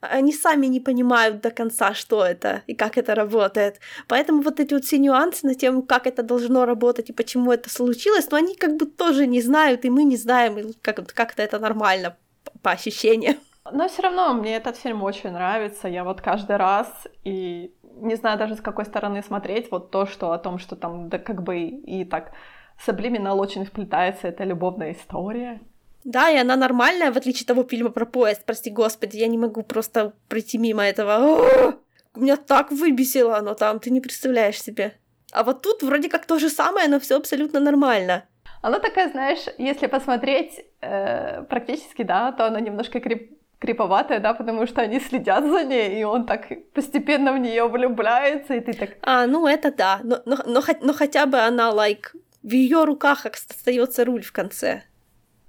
[0.00, 3.80] они сами не понимают до конца, что это и как это работает.
[4.08, 7.70] Поэтому вот эти вот все нюансы на тему, как это должно работать и почему это
[7.70, 11.42] случилось, но они как бы тоже не знают, и мы не знаем, и как, как-то
[11.42, 12.16] это нормально
[12.62, 13.36] по ощущениям.
[13.70, 15.86] Но все равно мне этот фильм очень нравится.
[15.86, 16.88] Я вот каждый раз
[17.22, 17.72] и
[18.02, 21.18] не знаю даже с какой стороны смотреть, вот то, что о том, что там да
[21.18, 22.32] как бы и, так
[22.84, 25.60] Саблиминал очень вплетается, это любовная история.
[26.04, 29.38] Да, и она нормальная, в отличие от того фильма про поезд, прости господи, я не
[29.38, 31.76] могу просто пройти мимо этого.
[32.16, 34.94] Меня так выбесило оно там, ты не представляешь себе.
[35.32, 38.24] А вот тут вроде как то же самое, но все абсолютно нормально.
[38.60, 44.66] Она такая, знаешь, если посмотреть э, практически, да, то она немножко крип, криповатая, да, потому
[44.66, 48.90] что они следят за ней, и он так постепенно в нее влюбляется, и ты так...
[49.02, 52.06] А, ну это да, но, но, но, но хотя бы она, like,
[52.42, 54.82] в ее руках остается руль в конце.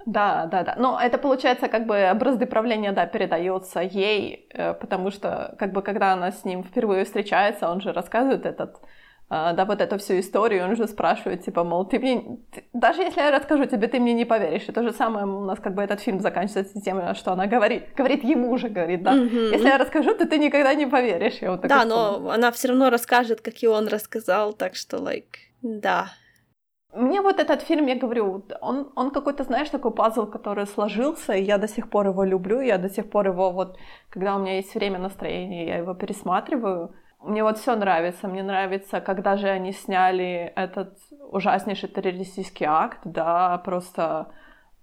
[0.05, 0.75] Да, да, да.
[0.77, 5.81] Но это получается как бы бразды правления, да, передается ей, э, потому что как бы
[5.81, 8.75] когда она с ним впервые встречается, он же рассказывает этот
[9.29, 13.19] да, вот эту всю историю, он же спрашивает, типа, мол, ты мне, ты, даже если
[13.21, 14.69] я расскажу тебе, ты мне не поверишь.
[14.69, 17.83] И то же самое у нас как бы этот фильм заканчивается тем, что она говорит,
[17.95, 19.51] говорит ему же, говорит, да, mm-hmm.
[19.53, 21.41] если я расскажу, то ты никогда не поверишь.
[21.41, 22.31] вот да, но помню.
[22.31, 26.11] она все равно расскажет, как и он рассказал, так что, like, да.
[26.93, 31.43] Мне вот этот фильм, я говорю, он, он какой-то, знаешь, такой пазл, который сложился, и
[31.43, 33.77] я до сих пор его люблю, я до сих пор его вот,
[34.09, 38.27] когда у меня есть время, настроение, я его пересматриваю, мне вот все нравится.
[38.27, 40.97] Мне нравится, когда же они сняли этот
[41.31, 44.27] ужаснейший террористический акт, да, просто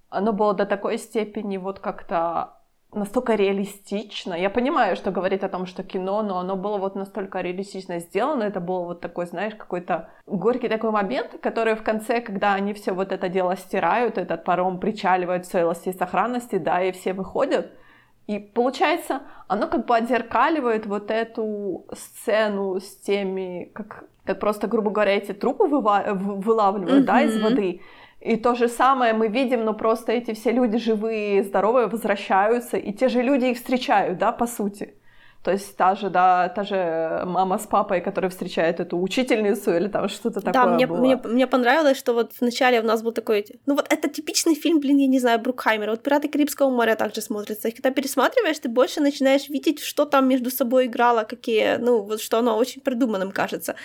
[0.09, 2.57] оно было до такой степени вот как-то
[2.93, 4.35] настолько реалистично.
[4.35, 8.43] Я понимаю, что говорит о том, что кино, но оно было вот настолько реалистично сделано.
[8.43, 12.93] Это был вот такой, знаешь, какой-то горький такой момент, который в конце, когда они все
[12.93, 17.71] вот это дело стирают, этот паром причаливает в целости и сохранности, да, и все выходят,
[18.31, 24.93] и получается, оно как бы отзеркаливает вот эту сцену с теми, как, как просто, грубо
[24.93, 27.07] говоря, эти трупы выва- вылавливают, mm-hmm.
[27.07, 27.81] да, из воды.
[28.21, 32.93] И то же самое мы видим, но просто эти все люди живые, здоровые возвращаются, и
[32.93, 34.95] те же люди их встречают, да, по сути.
[35.43, 39.89] То есть та же, да, та же мама с папой, которые встречают эту учительницу или
[39.89, 40.99] там что-то такое Да, мне, было.
[40.99, 43.47] мне, мне понравилось, что вот вначале у нас был такой...
[43.67, 45.93] Ну вот это типичный фильм, блин, я не знаю, Брукхаймера.
[45.93, 47.69] Вот «Пираты Карибского моря» также смотрится.
[47.69, 51.79] И когда пересматриваешь, ты больше начинаешь видеть, что там между собой играло, какие...
[51.79, 53.77] Ну, вот что оно очень придуманным кажется.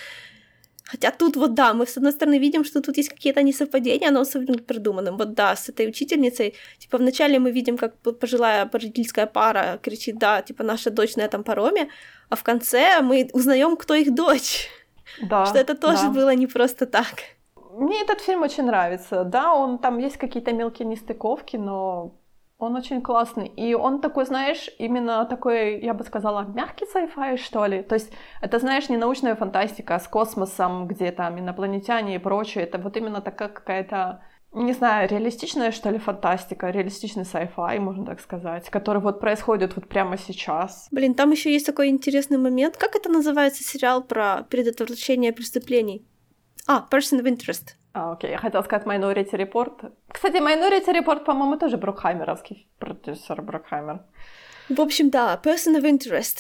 [0.86, 4.19] Хотя тут вот да, мы с одной стороны видим, что тут есть какие-то несовпадения, но
[4.19, 5.17] особенно придуманным.
[5.17, 10.41] Вот да, с этой учительницей, типа вначале мы видим, как пожилая родительская пара кричит, да,
[10.41, 11.89] типа наша дочь на этом пароме,
[12.30, 14.69] а в конце мы узнаем, кто их дочь.
[15.21, 16.10] Да, что это тоже да.
[16.10, 17.15] было не просто так.
[17.71, 19.24] Мне этот фильм очень нравится.
[19.24, 22.12] Да, он там есть какие-то мелкие нестыковки, но
[22.58, 23.48] он очень классный.
[23.48, 27.84] И он такой, знаешь, именно такой, я бы сказала, мягкий sci-fi, что ли.
[27.84, 32.63] То есть это, знаешь, не научная фантастика с космосом, где там инопланетяне и прочее.
[32.63, 34.22] Это вот именно такая какая-то
[34.54, 39.89] не знаю, реалистичная, что ли, фантастика, реалистичный sci-fi, можно так сказать, который вот происходит вот
[39.89, 40.88] прямо сейчас.
[40.91, 42.78] Блин, там еще есть такой интересный момент.
[42.78, 46.08] Как это называется сериал про предотвращение преступлений?
[46.68, 47.76] А, Person of Interest.
[47.95, 49.93] А, окей, я хотела сказать Minority Report.
[50.12, 53.99] Кстати, Minority Report, по-моему, тоже Брукхаймеровский продюсер Брукхаймер.
[54.67, 56.39] В общем, да, Person of Interest.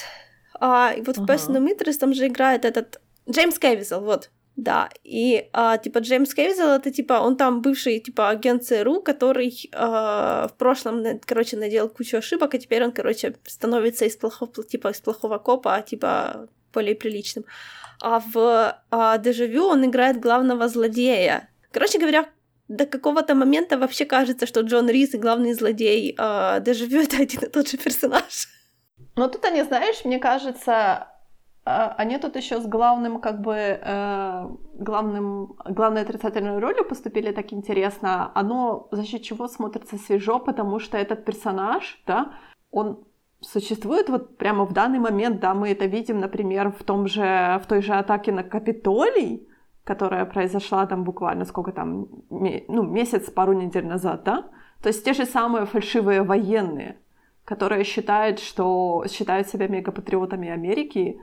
[0.59, 1.23] А, и вот uh-huh.
[1.23, 4.31] в Person of Interest там же играет этот Джеймс Кевизел, вот.
[4.57, 9.69] Да, и а, типа Джеймс Кевизел это типа он там бывший типа агент ЦРУ, который
[9.73, 14.89] а, в прошлом, короче, наделал кучу ошибок, а теперь он, короче, становится из плохого типа
[14.89, 17.45] из плохого копа, типа более приличным
[18.01, 21.49] а в а, Дежавю он играет главного злодея.
[21.71, 22.25] Короче говоря,
[22.67, 27.41] до какого-то момента вообще кажется, что Джон Рис и главный злодей а Дежавю это один
[27.41, 28.47] и тот же персонаж.
[29.15, 31.07] Но тут они, знаешь, мне кажется,
[31.65, 37.53] а, они тут еще с главным, как бы, э, главным, главной отрицательной ролью поступили так
[37.53, 38.31] интересно.
[38.35, 42.33] Оно за счет чего смотрится свежо, потому что этот персонаж, да,
[42.71, 43.05] он
[43.45, 47.67] существует вот прямо в данный момент, да, мы это видим, например, в том же, в
[47.67, 49.47] той же атаке на Капитолий,
[49.83, 54.45] которая произошла там буквально сколько там, ну, месяц, пару недель назад, да,
[54.81, 56.97] то есть те же самые фальшивые военные,
[57.45, 61.19] которые считают, что считают себя мегапатриотами Америки,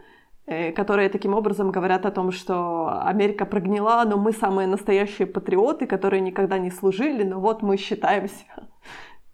[0.47, 5.87] э, которые таким образом говорят о том, что Америка прогнила, но мы самые настоящие патриоты,
[5.87, 8.45] которые никогда не служили, но вот мы считаемся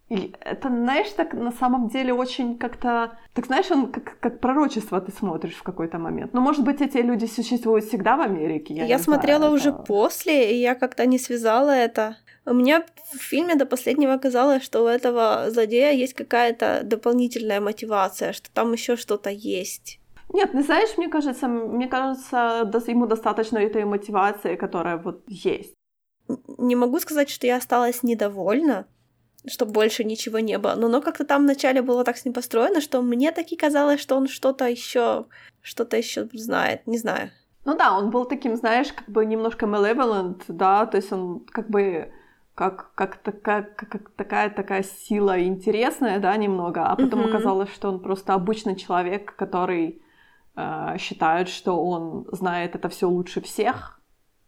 [0.09, 3.18] и это, знаешь, так на самом деле очень как-то...
[3.35, 6.33] Так знаешь, он как, как пророчество ты смотришь в какой-то момент.
[6.33, 8.75] Ну, может быть, эти люди существуют всегда в Америке.
[8.75, 9.79] Я, я смотрела знаю, уже это...
[9.83, 12.16] после, и я как-то не связала это.
[12.47, 18.33] У меня в фильме до последнего казалось, что у этого злодея есть какая-то дополнительная мотивация,
[18.33, 20.01] что там еще что-то есть.
[20.33, 25.75] Нет, не знаешь, мне кажется, мне кажется, ему достаточно этой мотивации, которая вот есть.
[26.59, 28.87] Не могу сказать, что я осталась недовольна,
[29.46, 30.74] чтобы больше ничего не было.
[30.77, 34.16] Но, но как-то там вначале было так с ним построено, что мне таки казалось, что
[34.16, 35.26] он что-то еще,
[35.62, 37.30] что-то еще знает, не знаю.
[37.64, 41.68] Ну да, он был таким, знаешь, как бы немножко malevolent, да, то есть он как
[41.68, 42.11] бы
[42.55, 47.28] как, как, такая, как такая такая сила интересная, да, немного, а потом mm-hmm.
[47.28, 50.03] оказалось, что он просто обычный человек, который
[50.57, 53.97] э, считает, что он знает это все лучше всех,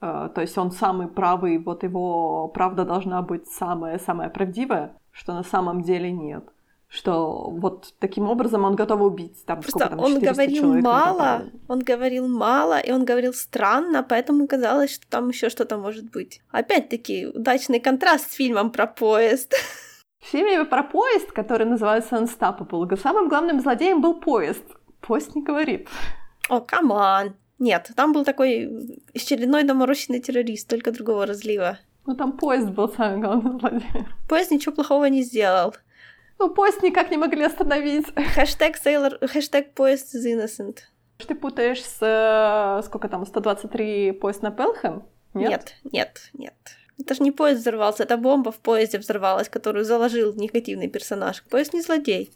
[0.01, 5.82] то есть он самый правый, вот его правда должна быть самая-самая правдивая, что на самом
[5.82, 6.44] деле нет.
[6.90, 11.78] что вот таким образом он готов убить там Просто там, он говорил человек, мало, он
[11.78, 16.42] говорил мало, и он говорил странно, поэтому казалось, что там еще что-то может быть.
[16.51, 19.55] Опять-таки, удачный контраст с фильмом про поезд.
[20.20, 24.64] В фильме про поезд, который называется Unstoppable, самым главным злодеем был поезд.
[25.01, 25.88] Поезд не говорит.
[26.49, 27.34] Oh, come on.
[27.61, 31.78] Нет, там был такой очередной доморощенный террорист, только другого разлива.
[32.06, 34.08] Ну там поезд был самым главным злодеем.
[34.28, 35.74] Поезд ничего плохого не сделал.
[36.38, 38.06] Ну, поезд никак не могли остановить.
[38.34, 40.78] Хэштег Sailor, хэштег поезд is innocent.
[41.18, 45.04] Ты путаешь с, э, сколько там, 123 поезд на Пелхэм?
[45.34, 45.50] Нет?
[45.50, 46.54] Нет, нет, нет.
[46.98, 51.42] Это же не поезд взорвался, это бомба в поезде взорвалась, которую заложил негативный персонаж.
[51.44, 52.32] Поезд не злодей.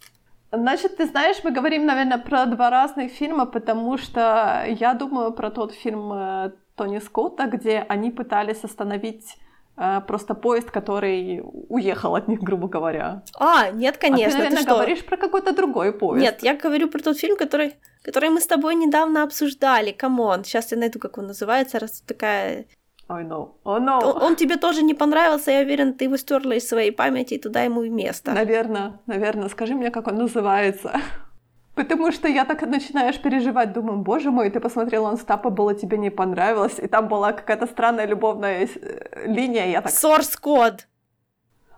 [0.57, 5.50] Значит, ты знаешь, мы говорим, наверное, про два разных фильма, потому что я думаю про
[5.50, 9.36] тот фильм э, Тони Скотта, где они пытались остановить
[9.76, 13.22] Э, просто поезд, который уехал от них, грубо говоря.
[13.38, 14.26] А, нет, конечно.
[14.26, 14.74] А ты, наверное, ты что?
[14.74, 16.22] говоришь про какой-то другой поезд.
[16.22, 19.90] Нет, я говорю про тот фильм, который, который мы с тобой недавно обсуждали.
[19.90, 22.66] Come on, сейчас я найду, как он называется, раз такая...
[23.14, 23.54] Ой, oh, no.
[23.64, 24.02] Oh, no.
[24.02, 27.38] Он, он тебе тоже не понравился, я уверен, ты его стерла из своей памяти, и
[27.38, 28.32] туда ему и место.
[28.32, 29.48] Наверное, наверное.
[29.48, 30.92] Скажи мне, как он называется.
[31.74, 36.78] Потому что я так начинаешь переживать, думаю, боже мой, ты посмотрела Unstoppable, тебе не понравилось,
[36.78, 39.92] и там была какая-то странная любовная э, линия, я так...
[39.92, 40.88] Source код.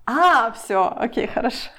[0.07, 1.71] А, все, окей, хорошо.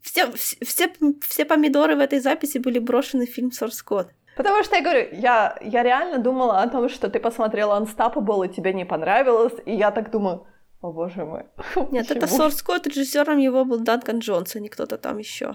[0.00, 4.08] Все, все, все помидоры в этой записи были брошены в фильм Source Code.
[4.36, 8.48] Потому что я говорю, я, я реально думала о том, что ты посмотрела Unstoppable, и
[8.48, 10.46] тебе не понравилось, и я так думаю,
[10.80, 11.44] о боже мой.
[11.90, 15.54] Нет, это Source Code, режиссером его был Данкан Джонс, а не кто-то там еще.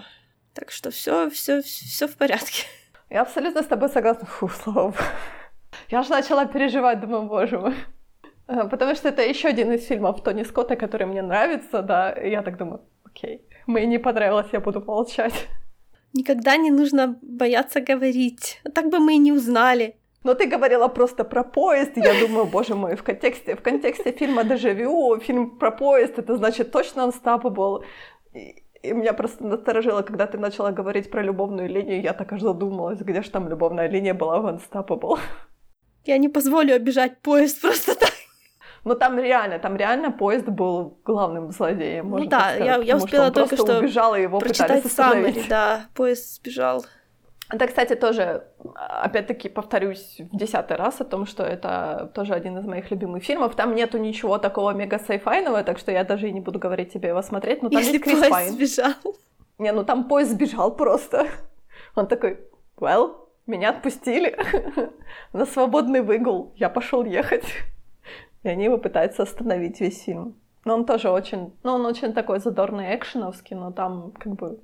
[0.54, 2.64] Так что все, все, все в порядке.
[3.10, 4.26] Я абсолютно с тобой согласна.
[4.26, 4.96] Фу, слава богу.
[5.88, 7.74] Я же начала переживать, думаю, боже мой.
[8.48, 12.10] Э, потому что это еще один из фильмов Тони Скотта, который мне нравится, да.
[12.12, 15.48] И я так думаю, окей, мне не понравилось, я буду молчать.
[16.12, 18.60] Никогда не нужно бояться говорить.
[18.74, 19.96] Так бы мы и не узнали.
[20.24, 24.12] Но ты говорила просто про поезд, и я думаю, боже мой, в контексте, в контексте
[24.12, 27.84] фильма «Дежавю», фильм про поезд, это значит точно Unstoppable.
[28.82, 33.00] И меня просто насторожило, когда ты начала говорить про любовную линию, я так аж задумалась,
[33.00, 35.18] где же там любовная линия была в Unstoppable.
[36.04, 38.09] Я не позволю обижать поезд просто так.
[38.84, 42.96] Но там реально, там реально поезд был главным злодеем, можно Ну да, сказать, я, я
[42.96, 46.84] успела что только что убежал, и его прочитать summary, да, поезд сбежал.
[47.52, 48.44] Это, кстати, тоже,
[48.76, 53.56] опять-таки, повторюсь в десятый раз о том, что это тоже один из моих любимых фильмов.
[53.56, 57.08] Там нету ничего такого мега сайфайного, так что я даже и не буду говорить тебе
[57.08, 57.62] его смотреть.
[57.62, 58.52] Но там Если есть Крис поезд Пайн.
[58.52, 58.94] сбежал.
[59.58, 61.26] Не, ну там поезд сбежал просто.
[61.96, 62.38] Он такой,
[62.78, 63.16] well,
[63.48, 64.38] меня отпустили
[65.32, 66.52] на свободный выгул.
[66.54, 67.44] Я пошел ехать.
[68.42, 70.36] И они его пытаются остановить весь фильм.
[70.64, 74.60] Но он тоже очень, ну он очень такой задорный экшеновский, но там как бы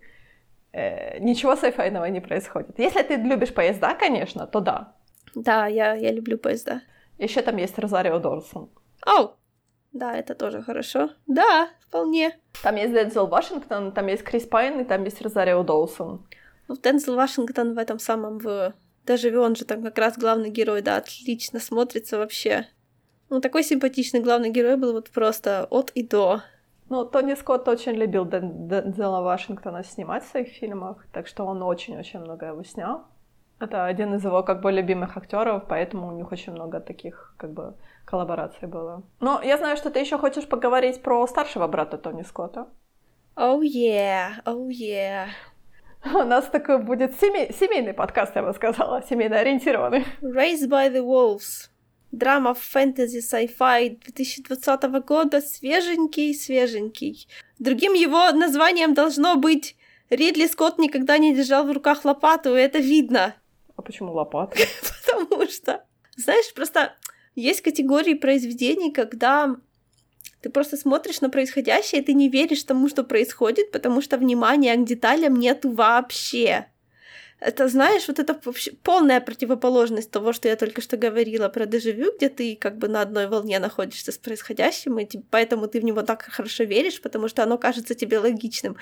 [0.72, 2.78] э, ничего сайфайного не происходит.
[2.78, 4.94] Если ты любишь поезда, конечно, то да.
[5.34, 6.82] Да, я, я люблю поезда.
[7.18, 8.70] Еще там есть Розарио Дорсон.
[9.06, 9.36] Оу!
[9.96, 11.10] Да, это тоже хорошо.
[11.26, 12.38] Да, вполне.
[12.62, 16.26] Там есть Дензел Вашингтон, там есть Крис Пайн, и там есть Розарио Доусон.
[16.68, 18.74] Ну, Дензел Вашингтон в этом самом, в...
[19.06, 22.66] Даже он же там как раз главный герой, да, отлично смотрится вообще.
[23.28, 26.42] Ну, такой симпатичный главный герой был вот просто от и до.
[26.88, 32.20] Ну, Тони Скотт очень любил Дензела Вашингтона снимать в своих фильмах, так что он очень-очень
[32.20, 33.06] много его снял.
[33.58, 37.52] Это один из его как бы любимых актеров, поэтому у них очень много таких как
[37.52, 37.74] бы
[38.04, 39.02] коллабораций было.
[39.18, 42.68] Но я знаю, что ты еще хочешь поговорить про старшего брата Тони Скотта.
[43.34, 45.26] Oh yeah, oh yeah.
[46.04, 50.04] У нас такой будет семей, семейный подкаст, я бы сказала, семейно ориентированный.
[50.22, 51.70] Raised by the Wolves
[52.12, 57.28] драма фэнтези sci-fi 2020 года, свеженький-свеженький.
[57.58, 59.76] Другим его названием должно быть
[60.10, 63.34] «Ридли Скотт никогда не держал в руках лопату», и это видно.
[63.76, 64.58] А почему лопату?
[65.06, 65.84] Потому что,
[66.16, 66.94] знаешь, просто
[67.34, 69.56] есть категории произведений, когда
[70.40, 74.74] ты просто смотришь на происходящее, и ты не веришь тому, что происходит, потому что внимания
[74.76, 76.66] к деталям нету вообще
[77.38, 82.12] это, знаешь, вот это вообще полная противоположность того, что я только что говорила про дежавю,
[82.16, 86.02] где ты как бы на одной волне находишься с происходящим, и поэтому ты в него
[86.02, 88.76] так хорошо веришь, потому что оно кажется тебе логичным.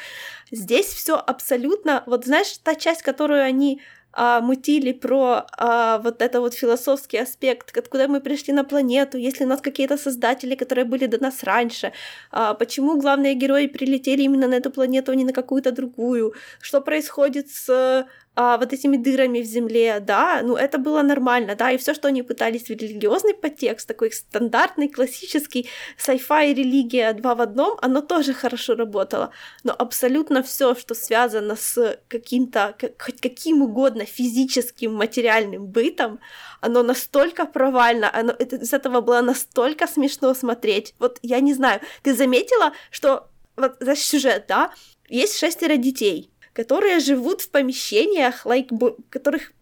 [0.53, 3.81] Здесь все абсолютно, вот знаешь, та часть, которую они
[4.17, 9.45] а, мутили про а, вот это вот философский аспект, откуда мы пришли на планету, если
[9.45, 11.93] у нас какие-то создатели, которые были до нас раньше,
[12.31, 16.81] а, почему главные герои прилетели именно на эту планету, а не на какую-то другую, что
[16.81, 18.07] происходит с
[18.37, 22.09] а, вот этими дырами в земле, да, ну это было нормально, да, и все, что
[22.09, 25.69] они пытались в религиозный подтекст, такой стандартный, классический
[25.99, 29.31] sci-fi религия два в одном, оно тоже хорошо работало,
[29.63, 36.19] но абсолютно все, что связано с каким-то, хоть каким угодно физическим, материальным бытом,
[36.61, 40.95] оно настолько провально, оно, это, из этого было настолько смешно смотреть.
[40.99, 44.73] Вот я не знаю, ты заметила, что вот за сюжет, да,
[45.09, 48.71] есть шестеро детей, которые живут в помещениях, like,
[49.11, 49.53] которых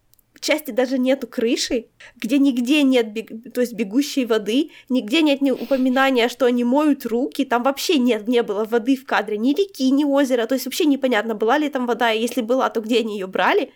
[0.43, 1.86] части даже нету крыши,
[2.16, 3.30] где нигде нет бег...
[3.55, 8.28] то есть бегущей воды, нигде нет ни упоминания, что они моют руки, там вообще нет,
[8.28, 11.68] не было воды в кадре, ни реки, ни озера, то есть вообще непонятно, была ли
[11.68, 13.72] там вода, и если была, то где они ее брали,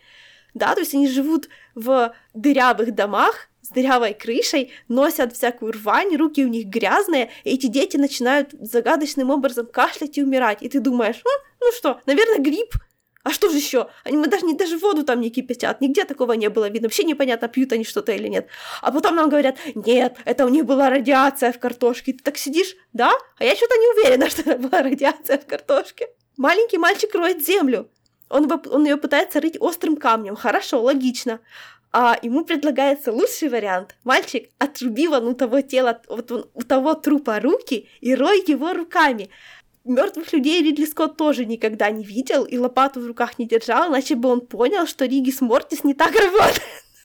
[0.54, 6.44] да, то есть они живут в дырявых домах, с дырявой крышей, носят всякую рвань, руки
[6.44, 10.62] у них грязные, и эти дети начинают загадочным образом кашлять и умирать.
[10.62, 12.74] И ты думаешь, ну, ну что, наверное, грипп,
[13.26, 13.88] а что же еще?
[14.04, 16.86] Они мы даже, не, даже воду там не кипятят, нигде такого не было видно.
[16.86, 18.46] Вообще непонятно, пьют они что-то или нет.
[18.82, 22.12] А потом нам говорят, нет, это у них была радиация в картошке.
[22.12, 23.10] Ты так сидишь, да?
[23.38, 26.06] А я что-то не уверена, что это была радиация в картошке.
[26.36, 27.90] Маленький мальчик роет землю.
[28.28, 30.36] Он, он ее пытается рыть острым камнем.
[30.36, 31.40] Хорошо, логично.
[31.90, 33.96] А ему предлагается лучший вариант.
[34.04, 39.30] Мальчик, отруби вон у того тела, вот у того трупа руки и рой его руками.
[39.86, 44.14] Мертвых людей Ридли Скотт тоже никогда не видел и лопату в руках не держал, иначе
[44.14, 46.62] бы он понял, что Ригис Мортис не так работает.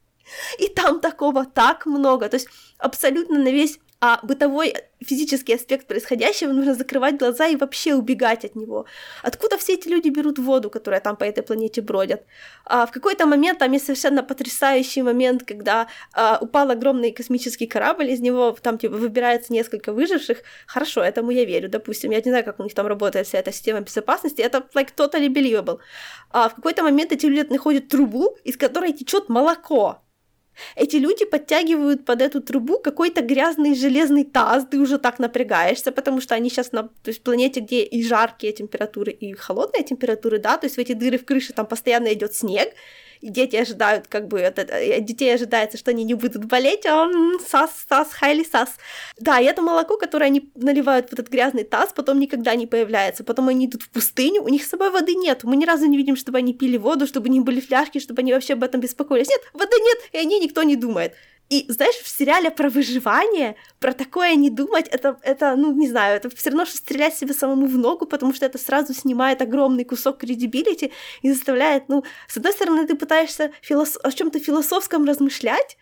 [0.60, 2.30] И там такого так много.
[2.30, 7.94] То есть абсолютно на весь а бытовой физический аспект происходящего нужно закрывать глаза и вообще
[7.94, 8.86] убегать от него.
[9.22, 12.24] Откуда все эти люди берут воду, которая там по этой планете бродят?
[12.66, 18.10] А в какой-то момент там есть совершенно потрясающий момент, когда а, упал огромный космический корабль,
[18.10, 20.40] из него там типа выбирается несколько выживших.
[20.66, 22.10] Хорошо, этому я верю, допустим.
[22.12, 24.42] Я не знаю, как у них там работает вся эта система безопасности.
[24.42, 25.78] Это like totally believable.
[26.32, 30.02] А в какой-то момент эти люди находят трубу, из которой течет молоко.
[30.76, 36.22] Эти люди подтягивают под эту трубу какой-то грязный железный таз, ты уже так напрягаешься, потому
[36.22, 40.58] что они сейчас на то есть, планете, где и жаркие температуры, и холодные температуры, да,
[40.58, 42.74] то есть в эти дыры в крыше там постоянно идет снег,
[43.22, 47.40] дети ожидают, как бы, от, от детей ожидается, что они не будут болеть, а он
[47.40, 48.78] сас, сас, хайли сас.
[49.20, 53.24] Да, и это молоко, которое они наливают в этот грязный таз, потом никогда не появляется,
[53.24, 55.98] потом они идут в пустыню, у них с собой воды нет, мы ни разу не
[55.98, 59.30] видим, чтобы они пили воду, чтобы них были фляжки, чтобы они вообще об этом беспокоились.
[59.30, 61.14] Нет, воды нет, и о ней никто не думает.
[61.52, 66.16] И знаешь, в сериале про выживание, про такое не думать, это, это ну, не знаю,
[66.16, 69.84] это все равно, что стрелять себе самому в ногу, потому что это сразу снимает огромный
[69.84, 74.00] кусок кредибилити и заставляет, ну, с одной стороны, ты пытаешься филос...
[74.02, 75.78] о чем-то философском размышлять,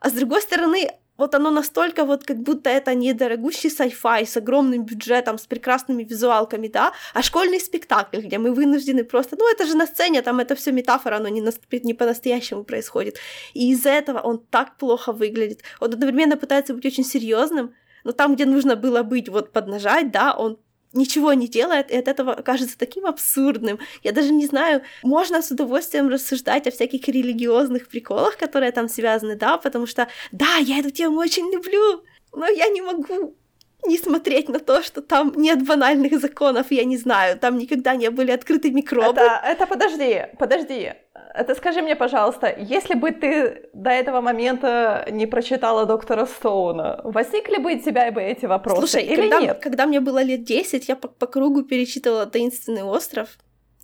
[0.00, 0.90] а с другой стороны,
[1.22, 6.02] вот оно настолько вот как будто это не дорогущий sci-fi с огромным бюджетом, с прекрасными
[6.02, 10.40] визуалками, да, а школьный спектакль, где мы вынуждены просто, ну это же на сцене, там
[10.40, 11.52] это все метафора, оно не, на,
[11.84, 13.18] не по-настоящему происходит.
[13.54, 15.62] И из-за этого он так плохо выглядит.
[15.80, 17.72] Он одновременно пытается быть очень серьезным,
[18.04, 20.58] но там, где нужно было быть, вот поднажать, да, он
[20.92, 23.78] ничего не делает, и от этого кажется таким абсурдным.
[24.02, 29.36] Я даже не знаю, можно с удовольствием рассуждать о всяких религиозных приколах, которые там связаны,
[29.36, 33.36] да, потому что, да, я эту тему очень люблю, но я не могу
[33.84, 38.10] не смотреть на то, что там нет банальных законов, я не знаю, там никогда не
[38.10, 39.20] были открыты микробы.
[39.20, 40.92] Это, это подожди, подожди.
[41.34, 47.56] Это скажи мне, пожалуйста, если бы ты до этого момента не прочитала доктора Стоуна, возникли
[47.56, 49.58] бы у тебя бы эти вопросы Слушай, или когда, нет?
[49.62, 53.28] когда мне было лет 10, я по, по кругу перечитывала «Таинственный остров»,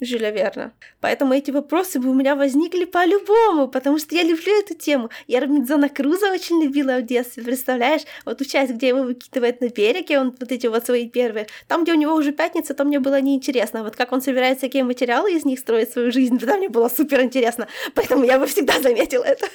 [0.01, 0.73] Жюля Верна.
[1.01, 5.11] Поэтому эти вопросы бы у меня возникли по-любому, потому что я люблю эту тему.
[5.27, 8.03] Я Робинзона Круза очень любила в детстве, представляешь?
[8.25, 11.47] Вот ту часть, где его выкидывает на берег, и он вот эти вот свои первые.
[11.67, 13.83] Там, где у него уже пятница, там мне было неинтересно.
[13.83, 17.21] Вот как он собирает всякие материалы из них строить свою жизнь, тогда мне было супер
[17.23, 17.67] интересно.
[17.95, 19.47] Поэтому я бы всегда заметила это.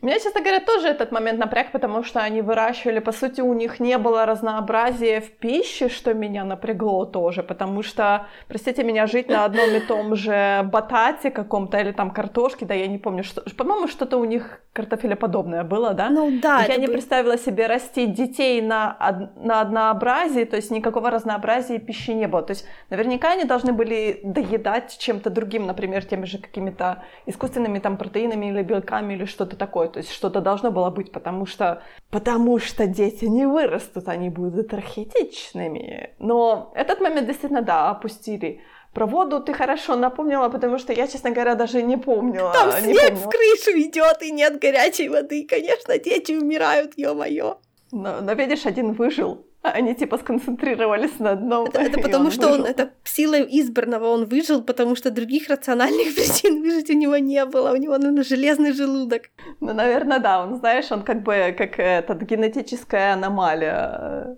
[0.00, 3.80] Меня, честно говоря, тоже этот момент напряг, потому что они выращивали, по сути, у них
[3.80, 9.44] не было разнообразия в пище, что меня напрягло тоже, потому что, простите меня, жить на
[9.44, 13.88] одном и том же батате каком-то или там картошке, да, я не помню, что, по-моему,
[13.88, 16.08] что-то у них картофелеподобное было, да?
[16.10, 16.64] Ну да.
[16.68, 16.92] Я не бы...
[16.92, 19.44] представила себе растить детей на, од...
[19.44, 22.42] на однообразии, то есть никакого разнообразия пищи не было.
[22.42, 27.96] То есть наверняка они должны были доедать чем-то другим, например, теми же какими-то искусственными там
[27.96, 32.58] протеинами или белками или что-то такое то есть что-то должно было быть, потому что, потому
[32.58, 36.14] что дети не вырастут, они будут архетичными.
[36.18, 38.60] Но этот момент действительно, да, опустили.
[38.94, 42.52] Про воду ты хорошо напомнила, потому что я, честно говоря, даже не помнила.
[42.52, 43.26] Там не снег помнила.
[43.26, 45.46] в крышу идет и нет горячей воды.
[45.48, 47.58] Конечно, дети умирают, ё-моё.
[47.92, 49.46] Но, но видишь, один выжил.
[49.70, 51.66] Они типа сконцентрировались на одном.
[51.66, 56.62] Это, это потому, что он, это силой избранного он выжил, потому что других рациональных причин
[56.62, 57.72] выжить у него не было.
[57.72, 59.22] У него, наверное, железный желудок.
[59.60, 60.42] Ну, наверное, да.
[60.42, 64.36] Он, знаешь, он как бы как этот генетическая аномалия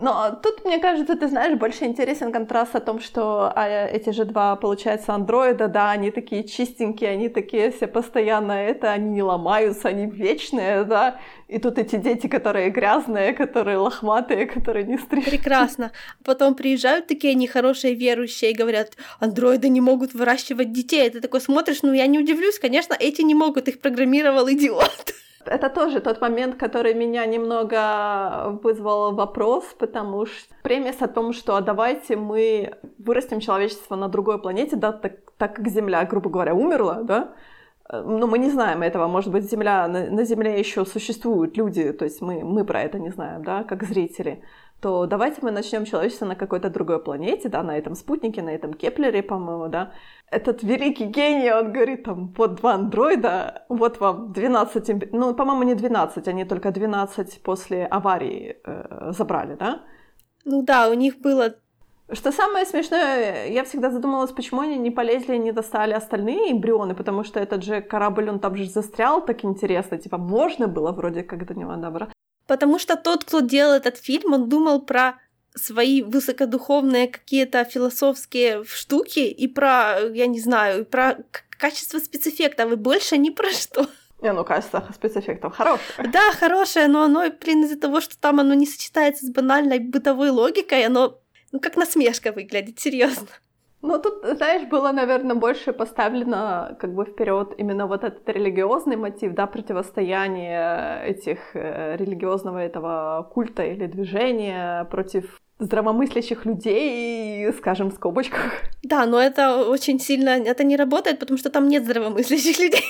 [0.00, 4.24] но тут, мне кажется, ты знаешь, больше интересен контраст о том, что а, эти же
[4.24, 9.88] два, получается, андроида, да, они такие чистенькие, они такие все постоянно это, они не ломаются,
[9.88, 11.18] они вечные, да,
[11.48, 15.30] и тут эти дети, которые грязные, которые лохматые, которые не стрижены.
[15.30, 15.92] Прекрасно.
[16.24, 21.10] Потом приезжают такие нехорошие верующие и говорят, андроиды не могут выращивать детей.
[21.10, 25.14] Ты такой смотришь, ну я не удивлюсь, конечно, эти не могут, их программировал идиот
[25.48, 31.56] это тоже тот момент, который меня немного вызвал вопрос, потому что премис о том, что
[31.56, 36.54] а давайте мы вырастим человечество на другой планете, да, так, так как Земля, грубо говоря,
[36.54, 37.32] умерла, да,
[37.90, 42.04] но мы не знаем этого, может быть, Земля, на, на Земле еще существуют люди, то
[42.04, 44.42] есть мы, мы про это не знаем, да, как зрители
[44.80, 48.74] то давайте мы начнем человечество на какой-то другой планете, да, на этом спутнике, на этом
[48.74, 49.92] Кеплере, по-моему, да.
[50.30, 55.74] Этот великий гений, он говорит, там, вот два андроида, вот вам 12, ну, по-моему, не
[55.74, 59.80] 12, они только 12 после аварии э, забрали, да?
[60.44, 61.54] Ну да, у них было
[62.12, 66.94] что самое смешное, я всегда задумалась, почему они не полезли и не достали остальные эмбрионы,
[66.94, 71.22] потому что этот же корабль, он там же застрял так интересно, типа, можно было вроде
[71.22, 72.14] как до него добраться.
[72.46, 75.16] Потому что тот, кто делал этот фильм, он думал про
[75.58, 81.18] свои высокодуховные какие-то философские штуки и про, я не знаю, про
[81.50, 83.86] качество спецэффектов, и больше ни про что.
[84.20, 86.08] Не, ну качество спецэффектов хорошее.
[86.12, 90.30] Да, хорошее, но оно, блин, из-за того, что там оно не сочетается с банальной бытовой
[90.30, 91.18] логикой, оно,
[91.52, 93.28] ну, как насмешка выглядит, серьезно.
[93.80, 99.34] Ну, тут, знаешь, было, наверное, больше поставлено как бы вперед именно вот этот религиозный мотив,
[99.34, 108.52] да, противостояние этих э, религиозного этого культа или движения против здравомыслящих людей, скажем, в скобочках.
[108.82, 112.84] Да, но это очень сильно, это не работает, потому что там нет здравомыслящих людей.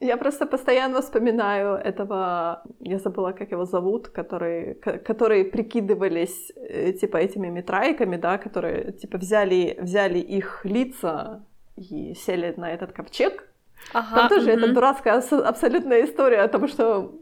[0.00, 7.16] Я просто постоянно вспоминаю этого, я забыла, как его зовут, которые, которые прикидывались э, типа
[7.16, 11.44] этими метрайками, да, которые типа взяли, взяли их лица
[11.76, 13.48] и сели на этот ковчег.
[13.92, 14.58] Ага, Там тоже угу.
[14.58, 17.12] эта дурацкая абсолютная история о том, что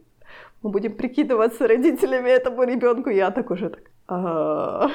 [0.62, 3.08] мы будем прикидываться родителями этому ребенку.
[3.08, 3.90] Я так уже так.
[4.06, 4.90] Хорошо.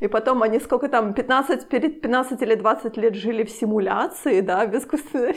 [0.00, 4.66] И потом они сколько там, 15, перед 15 или 20 лет жили в симуляции, да,
[4.66, 5.34] в искусственной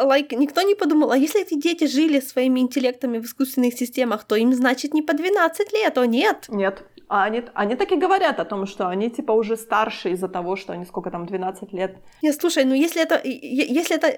[0.00, 4.34] Like, никто не подумал, а если эти дети жили своими интеллектами в искусственных системах, то
[4.34, 6.46] им, значит, не по 12 лет, о нет?
[6.48, 6.84] Нет.
[7.08, 10.56] А они, они так и говорят о том, что они типа уже старше из-за того,
[10.56, 11.96] что они сколько там, 12 лет.
[12.22, 14.08] Не, слушай, ну если это, если это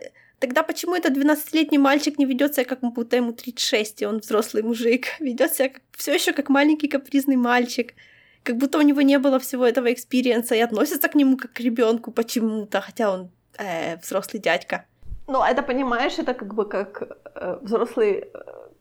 [0.41, 4.63] Тогда почему этот 12-летний мальчик не ведет себя как будто ему 36, и он взрослый
[4.63, 5.07] мужик?
[5.21, 7.95] Ведет себя все еще как маленький капризный мальчик
[8.43, 11.53] как будто у него не было всего этого experience а и относится к нему как
[11.53, 14.87] к ребенку почему-то, хотя он э, взрослый дядька.
[15.27, 17.03] Ну, это, понимаешь, это как бы как
[17.35, 18.31] э, взрослый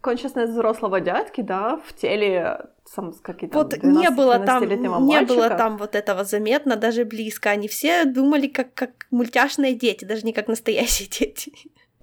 [0.02, 5.50] consciousness взрослого дядьки, да, в теле сам с каким-то Вот не было там, не было
[5.50, 7.50] там вот этого заметно, даже близко.
[7.50, 11.54] Они все думали как, как мультяшные дети, даже не как настоящие дети.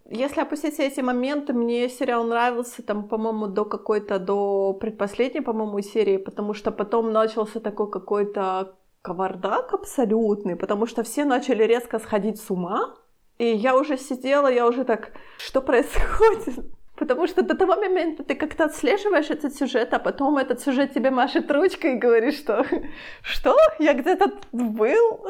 [0.09, 5.81] Если опустить все эти моменты, мне сериал нравился, там, по-моему, до какой-то, до предпоследней, по-моему,
[5.81, 12.41] серии, потому что потом начался такой какой-то кавардак абсолютный, потому что все начали резко сходить
[12.41, 12.95] с ума,
[13.39, 16.65] и я уже сидела, я уже так, что происходит?
[16.97, 21.11] Потому что до того момента ты как-то отслеживаешь этот сюжет, а потом этот сюжет тебе
[21.11, 22.65] машет ручкой и говорит, что
[23.23, 23.57] «Что?
[23.79, 25.27] Я где-то был?»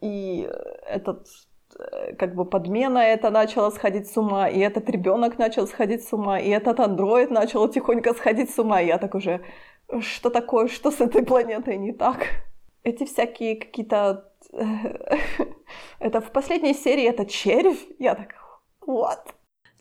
[0.00, 0.48] И
[0.86, 1.26] этот
[1.78, 6.12] Э, как бы подмена это начала сходить с ума, и этот ребенок начал сходить с
[6.12, 8.80] ума, и этот андроид начал тихонько сходить с ума.
[8.80, 9.40] И я так уже,
[10.00, 12.26] что такое, что с этой планетой не так?
[12.82, 14.30] Эти всякие какие-то...
[15.98, 17.82] Это в последней серии это червь.
[17.98, 18.34] Я так,
[18.86, 19.32] what?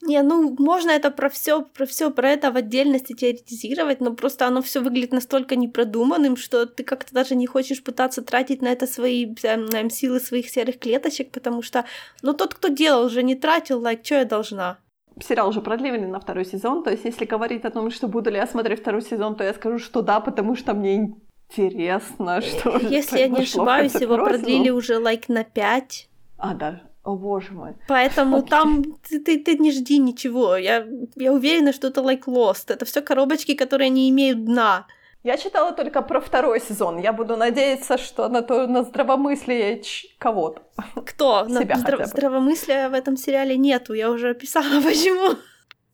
[0.06, 4.46] Не, ну можно это про все, про все про это в отдельности теоретизировать, но просто
[4.46, 8.86] оно все выглядит настолько непродуманным, что ты как-то даже не хочешь пытаться тратить на это
[8.86, 11.86] свои наверное, силы своих серых клеточек, потому что,
[12.22, 14.78] ну тот, кто делал, уже не тратил, лайк, что я должна?
[15.22, 18.38] Сериал уже продлили на второй сезон, то есть если говорить о том, что буду ли
[18.38, 21.16] я смотреть второй сезон, то я скажу, что да, потому что мне
[21.50, 26.10] интересно, что Если я не ошибаюсь, его продлили уже лайк like, на пять.
[26.38, 27.74] А, да, о боже мой.
[27.88, 28.48] Поэтому okay.
[28.48, 30.56] там ты, ты, ты не жди ничего.
[30.56, 30.86] Я,
[31.16, 32.66] я уверена, что это like Lost.
[32.68, 34.86] Это все коробочки, которые не имеют дна.
[35.24, 37.00] Я читала только про второй сезон.
[37.00, 39.82] Я буду надеяться, что на то на здравомыслие
[40.18, 40.62] кого-то.
[41.06, 41.48] Кто?
[41.48, 43.94] Себя на здрав- здравомыслия в этом сериале нету.
[43.94, 45.38] Я уже описала, почему.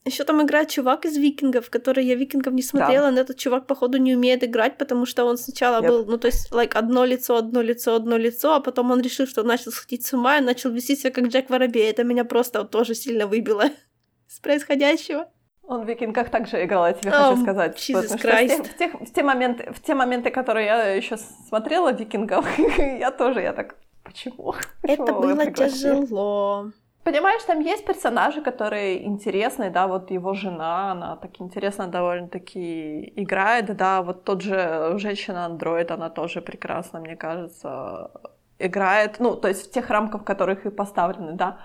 [0.05, 3.11] Еще там играет чувак из викингов, который я викингов не смотрела, да.
[3.11, 5.87] но этот чувак, походу, не умеет играть, потому что он сначала yep.
[5.87, 9.27] был, ну, то есть, like, одно лицо, одно лицо, одно лицо, а потом он решил,
[9.27, 11.89] что начал сходить с ума и начал вести себя как Джек Воробей.
[11.89, 13.65] Это меня просто вот, тоже сильно выбило
[14.27, 15.27] с происходящего.
[15.63, 17.77] Он в викингах также играл, я тебе oh, хочу сказать.
[17.77, 18.63] Jesus Christ.
[18.63, 22.45] В, те, в, те, в, те моменты, в те моменты, которые я еще смотрела викингов,
[22.77, 24.55] я тоже, я так, почему?
[24.81, 26.71] Это почему было тяжело.
[27.03, 33.75] Понимаешь, там есть персонажи, которые интересные, да, вот его жена, она так интересно довольно-таки играет,
[33.77, 38.11] да, вот тот же женщина-андроид, она тоже прекрасно, мне кажется,
[38.59, 41.57] играет, ну, то есть в тех рамках, в которых и поставлены, да.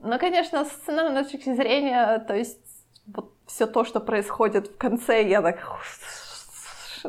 [0.00, 2.60] Но, конечно, с сценарной точки зрения, то есть
[3.06, 5.58] вот все то, что происходит в конце, я так...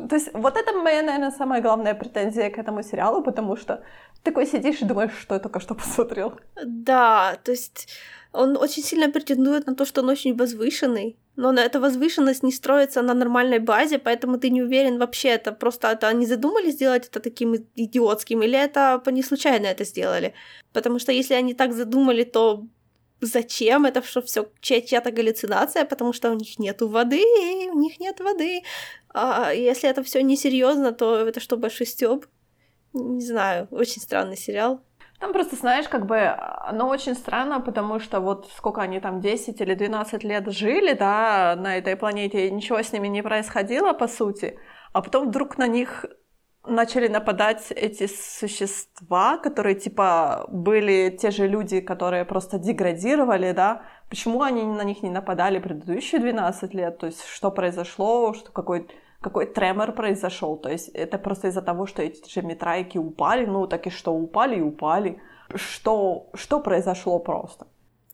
[0.06, 3.82] То есть вот это моя, наверное, самая главная претензия к этому сериалу, потому что
[4.22, 6.32] такой сидишь и думаешь, что я только что посмотрел.
[6.64, 7.88] Да, то есть
[8.32, 12.52] он очень сильно претендует на то, что он очень возвышенный, но на эта возвышенность не
[12.52, 17.06] строится на нормальной базе, поэтому ты не уверен вообще, это просто это они задумали сделать
[17.06, 20.34] это таким идиотским, или это не случайно это сделали.
[20.72, 22.66] Потому что если они так задумали, то
[23.20, 27.22] зачем это что все чья-то галлюцинация, потому что у них нету воды,
[27.72, 28.62] у них нет воды.
[29.14, 32.26] А если это все несерьезно, то это что, большой стёб?
[32.92, 34.80] Не знаю, очень странный сериал.
[35.18, 39.60] Там просто, знаешь, как бы оно очень странно, потому что вот сколько они там, 10
[39.60, 44.06] или 12 лет жили, да, на этой планете, и ничего с ними не происходило, по
[44.06, 44.58] сути,
[44.92, 46.04] а потом вдруг на них
[46.68, 54.42] начали нападать эти существа, которые, типа, были те же люди, которые просто деградировали, да, почему
[54.42, 58.86] они на них не нападали предыдущие 12 лет, то есть что произошло, что какой
[59.20, 60.56] какой тремор произошел.
[60.56, 64.12] То есть это просто из-за того, что эти же метрайки упали, ну так и что,
[64.12, 65.20] упали и упали.
[65.54, 67.66] Что, что произошло просто?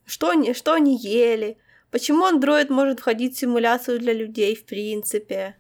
[0.07, 1.59] Что они, что они ели?
[1.90, 5.57] Почему андроид может входить в симуляцию для людей в принципе?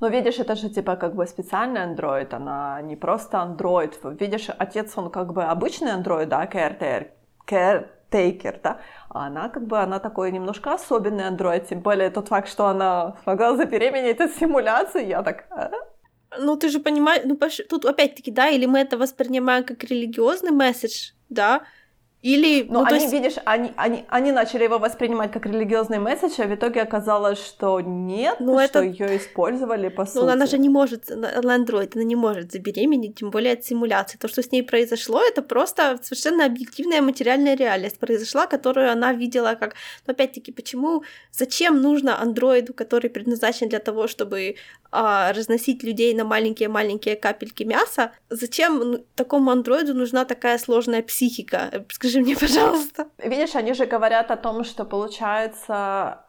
[0.00, 3.98] Ну, видишь, это же типа как бы специальный андроид, она не просто андроид.
[4.20, 7.08] Видишь, отец, он как бы обычный андроид, да, caretaker,
[7.46, 12.48] caretaker, да, а она как бы, она такой немножко особенный андроид, тем более тот факт,
[12.48, 15.46] что она смогла забеременеть от симуляции, я так...
[15.50, 15.70] А?
[16.38, 17.38] Ну, ты же понимаешь, ну,
[17.68, 21.62] тут опять-таки, да, или мы это воспринимаем как религиозный месседж, да,
[22.26, 23.12] или, ну, ну они, есть...
[23.12, 27.80] видишь, они, они, они начали его воспринимать как религиозный месседж, а в итоге оказалось, что
[27.80, 28.82] нет, ну, что это...
[28.82, 30.24] ее использовали по ну, сути.
[30.24, 34.18] Ну, она же не может, она андроид, она не может забеременеть, тем более от симуляции.
[34.18, 39.54] То, что с ней произошло, это просто совершенно объективная материальная реальность произошла, которую она видела
[39.54, 39.74] как...
[40.08, 44.56] Но опять-таки, почему, зачем нужно андроиду, который предназначен для того, чтобы
[44.90, 51.84] а, разносить людей на маленькие-маленькие капельки мяса, зачем такому андроиду нужна такая сложная психика?
[51.90, 53.08] Скажи Скажи мне, пожалуйста.
[53.18, 56.22] Видишь, они же говорят о том, что получается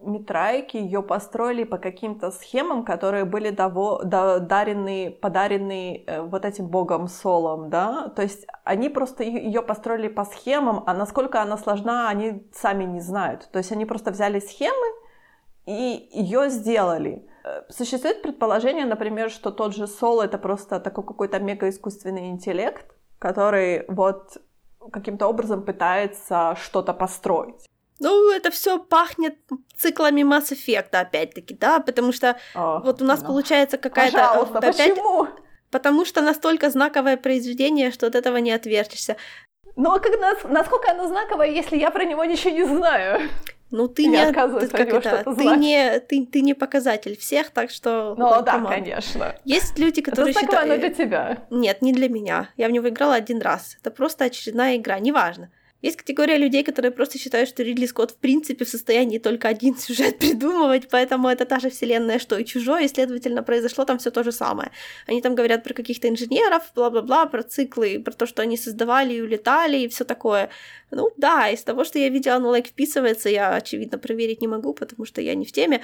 [0.00, 6.68] Митрайки ее построили по каким-то схемам, которые были дово, до, дарены, подарены э, вот этим
[6.68, 12.10] богом Солом, да, то есть они просто ее построили по схемам, а насколько она сложна,
[12.10, 14.86] они сами не знают, то есть они просто взяли схемы
[15.64, 17.26] и ее сделали.
[17.44, 22.86] Э, существует предположение, например, что тот же Сол это просто такой какой-то мега искусственный интеллект,
[23.18, 24.38] который вот
[24.92, 27.66] каким-то образом пытается что-то построить.
[28.00, 29.38] Ну, это все пахнет
[29.76, 34.16] циклами Mass Effect, опять-таки, да, потому что О, вот у нас ну, получается какая-то...
[34.16, 34.76] Пожалуйста, опять...
[34.76, 35.28] почему?
[35.70, 39.16] Потому что настолько знаковое произведение, что от этого не отвертишься.
[39.76, 43.28] Ну, а когда, насколько оно знаковое, если я про него ничего не знаю?
[43.76, 48.14] Ну, ты не, ты, как это, ты не, ты, ты не показатель всех, так что...
[48.16, 48.72] Ну, да, команд.
[48.72, 49.34] конечно.
[49.44, 50.70] Есть люди, которые это считают...
[50.70, 51.38] Это для тебя.
[51.50, 52.50] Нет, не для меня.
[52.56, 53.76] Я в него играла один раз.
[53.80, 55.50] Это просто очередная игра, неважно.
[55.84, 59.76] Есть категория людей, которые просто считают, что Ридли Скотт в принципе в состоянии только один
[59.78, 64.10] сюжет придумывать, поэтому это та же вселенная, что и чужой, и, следовательно, произошло там все
[64.10, 64.70] то же самое.
[65.06, 69.20] Они там говорят про каких-то инженеров, бла-бла-бла, про циклы, про то, что они создавали и
[69.20, 70.48] улетали, и все такое.
[70.90, 74.72] Ну да, из того, что я видела, оно лайк вписывается, я, очевидно, проверить не могу,
[74.72, 75.82] потому что я не в теме.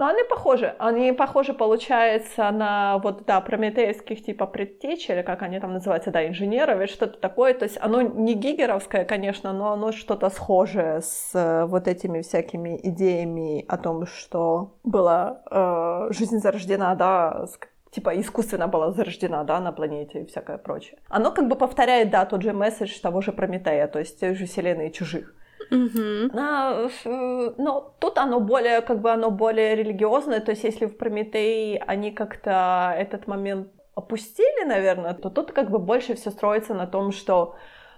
[0.00, 0.74] Но они похожи.
[0.78, 6.26] Они похожи, получается, на вот, да, прометеевских типа предтеч, или как они там называются, да,
[6.26, 7.52] инженеров, или что-то такое.
[7.52, 12.80] То есть оно не гигеровское, конечно, но оно что-то схожее с э, вот этими всякими
[12.82, 17.58] идеями о том, что была э, жизнь зарождена, да, с
[17.90, 20.98] типа искусственно была зарождена, да, на планете и всякое прочее.
[21.10, 24.46] Оно как бы повторяет, да, тот же месседж того же Прометея, то есть той же
[24.46, 25.34] вселенной чужих.
[25.70, 26.38] Угу.
[26.38, 31.82] А, но тут оно более, как бы оно более религиозное, то есть если в Прометеи
[31.86, 37.12] они как-то этот момент опустили, наверное, то тут как бы больше все строится на том,
[37.12, 37.54] что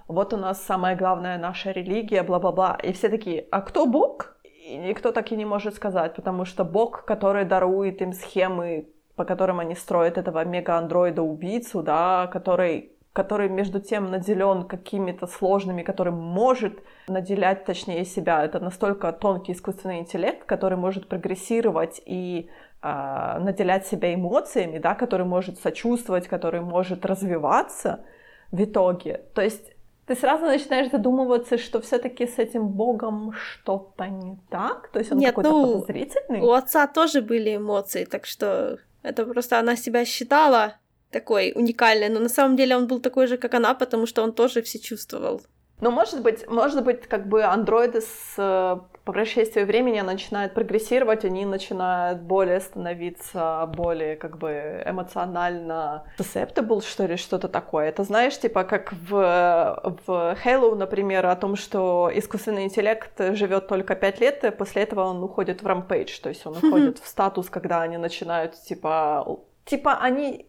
[0.09, 2.79] вот у нас самая главная наша религия, бла-бла-бла.
[2.83, 4.37] И все такие, а кто Бог?
[4.45, 9.25] И никто так и не может сказать, потому что Бог, который дарует им схемы, по
[9.25, 16.83] которым они строят этого мега-андроида-убийцу, да, который который между тем наделен какими-то сложными, который может
[17.09, 18.45] наделять, точнее, себя.
[18.45, 22.49] Это настолько тонкий искусственный интеллект, который может прогрессировать и
[22.83, 28.05] э, наделять себя эмоциями, да, который может сочувствовать, который может развиваться
[28.51, 29.21] в итоге.
[29.35, 29.73] То есть
[30.07, 35.19] ты сразу начинаешь задумываться, что все-таки с этим богом что-то не так, то есть он
[35.19, 36.41] Нет, какой-то ну, подозрительный.
[36.41, 40.75] У отца тоже были эмоции, так что это просто она себя считала
[41.13, 44.33] такой уникальный, но на самом деле он был такой же, как она, потому что он
[44.33, 45.43] тоже все чувствовал.
[45.83, 51.25] Ну, может быть, может быть, как бы андроиды с э, по прошествии времени начинают прогрессировать,
[51.25, 57.89] они начинают более становиться более как бы эмоционально susceptible, что ли, что-то такое.
[57.89, 59.11] Это знаешь, типа как в,
[60.07, 65.03] в Halo, например, о том, что искусственный интеллект живет только 5 лет, и после этого
[65.03, 69.95] он уходит в рампейдж, то есть он уходит в статус, когда они начинают, типа, типа
[69.95, 70.47] они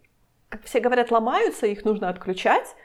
[0.54, 2.76] как все говорят, ломаются, их нужно отключать,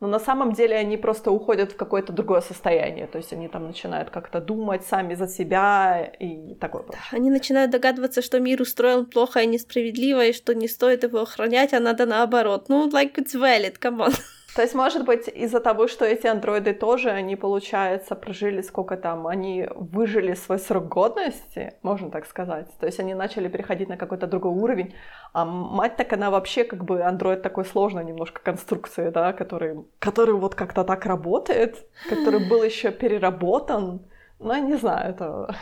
[0.00, 3.66] но на самом деле они просто уходят в какое-то другое состояние, то есть они там
[3.66, 9.04] начинают как-то думать сами за себя и такое Да, они начинают догадываться, что мир устроен
[9.04, 12.70] плохо и несправедливо, и что не стоит его охранять, а надо наоборот.
[12.70, 14.14] Ну, like it's valid, come on.
[14.58, 19.28] То есть, может быть, из-за того, что эти андроиды тоже, они, получается, прожили сколько там,
[19.28, 22.66] они выжили свой срок годности, можно так сказать.
[22.80, 24.96] То есть они начали переходить на какой-то другой уровень.
[25.32, 30.34] А мать так она вообще как бы андроид такой сложной немножко конструкции, да, который, который
[30.34, 31.76] вот как-то так работает,
[32.08, 34.00] который был еще переработан.
[34.40, 35.54] Ну, я не знаю, это...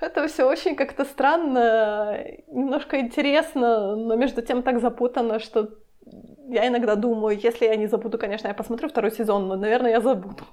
[0.00, 2.16] Это все очень как-то странно,
[2.48, 5.68] немножко интересно, но между тем так запутано, что
[6.48, 10.00] я иногда думаю, если я не забуду, конечно, я посмотрю второй сезон, но, наверное, я
[10.00, 10.44] забуду.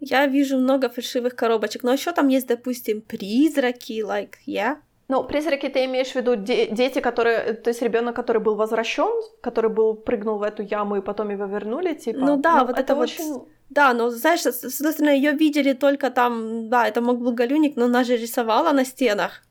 [0.00, 4.76] Я вижу много фальшивых коробочек, но еще там есть, допустим, призраки, like, yeah.
[5.08, 9.10] Ну, призраки ты имеешь в виду де- дети, которые, то есть ребенок, который был возвращен,
[9.42, 12.18] который был прыгнул в эту яму и потом его вернули, типа.
[12.18, 13.02] Ну да, ну, вот это, это вот.
[13.02, 13.42] Очень...
[13.70, 17.76] Да, но знаешь, с одной стороны, ее видели только там, да, это мог был Галюник,
[17.76, 19.42] но она же рисовала на стенах.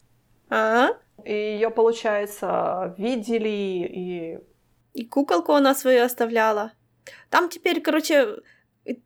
[0.49, 0.89] А?
[1.25, 4.39] И ее, получается, видели и
[4.93, 6.71] и куколку она свою оставляла.
[7.29, 8.37] Там теперь, короче,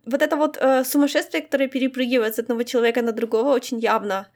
[0.06, 4.28] вот это вот э, сумасшествие, которое перепрыгивает с одного человека на другого, очень явно.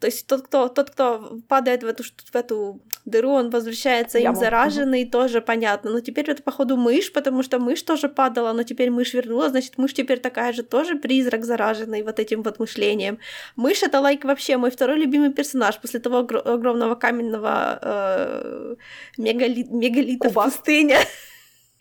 [0.00, 4.34] То есть тот, кто, тот, кто падает в эту, в эту дыру, он возвращается им
[4.34, 5.90] зараженный, тоже понятно.
[5.90, 9.78] Но теперь это, походу, мышь, потому что мышь тоже падала, но теперь мышь вернулась, значит,
[9.78, 13.18] мышь теперь такая же тоже призрак зараженный вот этим вот мышлением.
[13.56, 18.74] Мышь— это, лайк, вообще мой второй любимый персонаж после того огромного каменного э,
[19.16, 20.42] мегали- мегалита Куба.
[20.42, 20.98] в пустыне.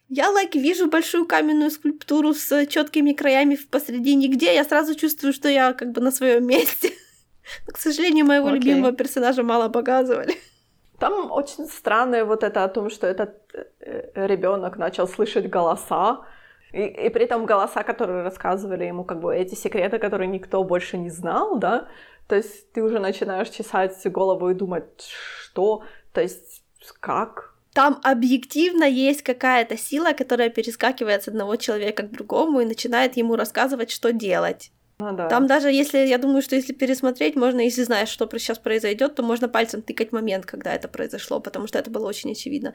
[0.09, 5.49] Я, лайк, вижу большую каменную скульптуру с четкими краями посредине, где я сразу чувствую, что
[5.49, 6.91] я как бы на своем месте.
[7.67, 8.55] Но, к сожалению, моего okay.
[8.55, 10.35] любимого персонажа мало показывали.
[10.99, 13.35] Там очень странное вот это о том, что этот
[13.79, 16.21] э, ребенок начал слышать голоса,
[16.71, 20.97] и, и при этом голоса, которые рассказывали ему как бы эти секреты, которые никто больше
[20.97, 21.87] не знал, да,
[22.27, 25.07] то есть ты уже начинаешь чесать голову и думать,
[25.41, 25.83] что,
[26.13, 26.63] то есть
[26.99, 33.17] как, там объективно есть какая-то сила, которая перескакивает с одного человека к другому и начинает
[33.17, 34.71] ему рассказывать, что делать.
[34.99, 35.27] Ну, да.
[35.27, 39.23] Там даже если, я думаю, что если пересмотреть, можно, если знаешь, что сейчас произойдет, то
[39.23, 42.73] можно пальцем тыкать момент, когда это произошло, потому что это было очень очевидно.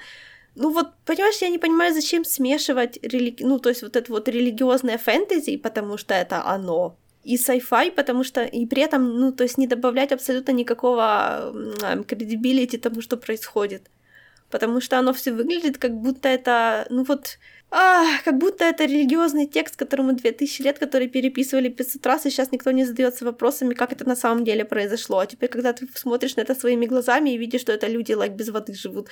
[0.56, 3.44] Ну вот, понимаешь, я не понимаю, зачем смешивать, религи...
[3.44, 8.24] ну то есть вот это вот религиозное фэнтези, потому что это оно, и sci-fi, потому
[8.24, 11.54] что и при этом, ну то есть не добавлять абсолютно никакого
[12.06, 13.90] кредибилити тому, что происходит.
[14.50, 17.38] Потому что оно все выглядит, как будто это, ну вот,
[17.70, 22.50] а, как будто это религиозный текст, которому 2000 лет, который переписывали 500 раз, и сейчас
[22.50, 25.18] никто не задается вопросами, как это на самом деле произошло.
[25.18, 28.34] А теперь, когда ты смотришь на это своими глазами и видишь, что это люди like,
[28.34, 29.08] без воды живут,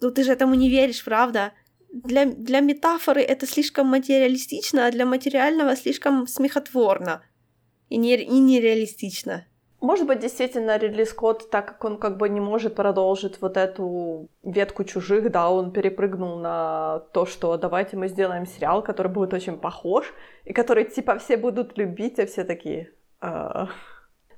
[0.00, 1.52] ну ты же этому не веришь, правда?
[1.92, 7.22] Для, для метафоры это слишком материалистично, а для материального слишком смехотворно
[7.88, 9.46] и, не, и нереалистично.
[9.80, 14.28] Может быть, действительно, Ридли Скотт, так как он как бы не может продолжить вот эту
[14.42, 19.58] ветку чужих, да, он перепрыгнул на то, что давайте мы сделаем сериал, который будет очень
[19.58, 20.14] похож,
[20.44, 22.92] и который, типа, все будут любить, а все такие...
[23.20, 23.68] «А».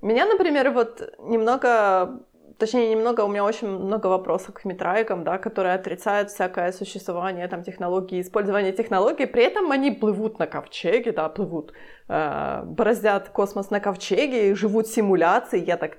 [0.00, 2.20] Меня, например, вот немного
[2.58, 7.62] точнее, немного, у меня очень много вопросов к митраикам, да, которые отрицают всякое существование там
[7.62, 11.72] технологий, использование технологий, при этом они плывут на ковчеге, да, плывут,
[12.08, 15.98] э, бороздят космос на ковчеге, живут симуляции, я так,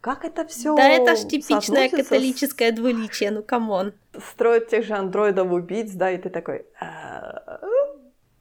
[0.00, 0.74] как это все?
[0.76, 2.74] Да, это ж типичное католическое с...
[2.74, 3.92] двуличие, ну come on.
[4.32, 6.64] Строят тех же андроидов убийц, да, и ты такой...
[6.80, 7.60] «А,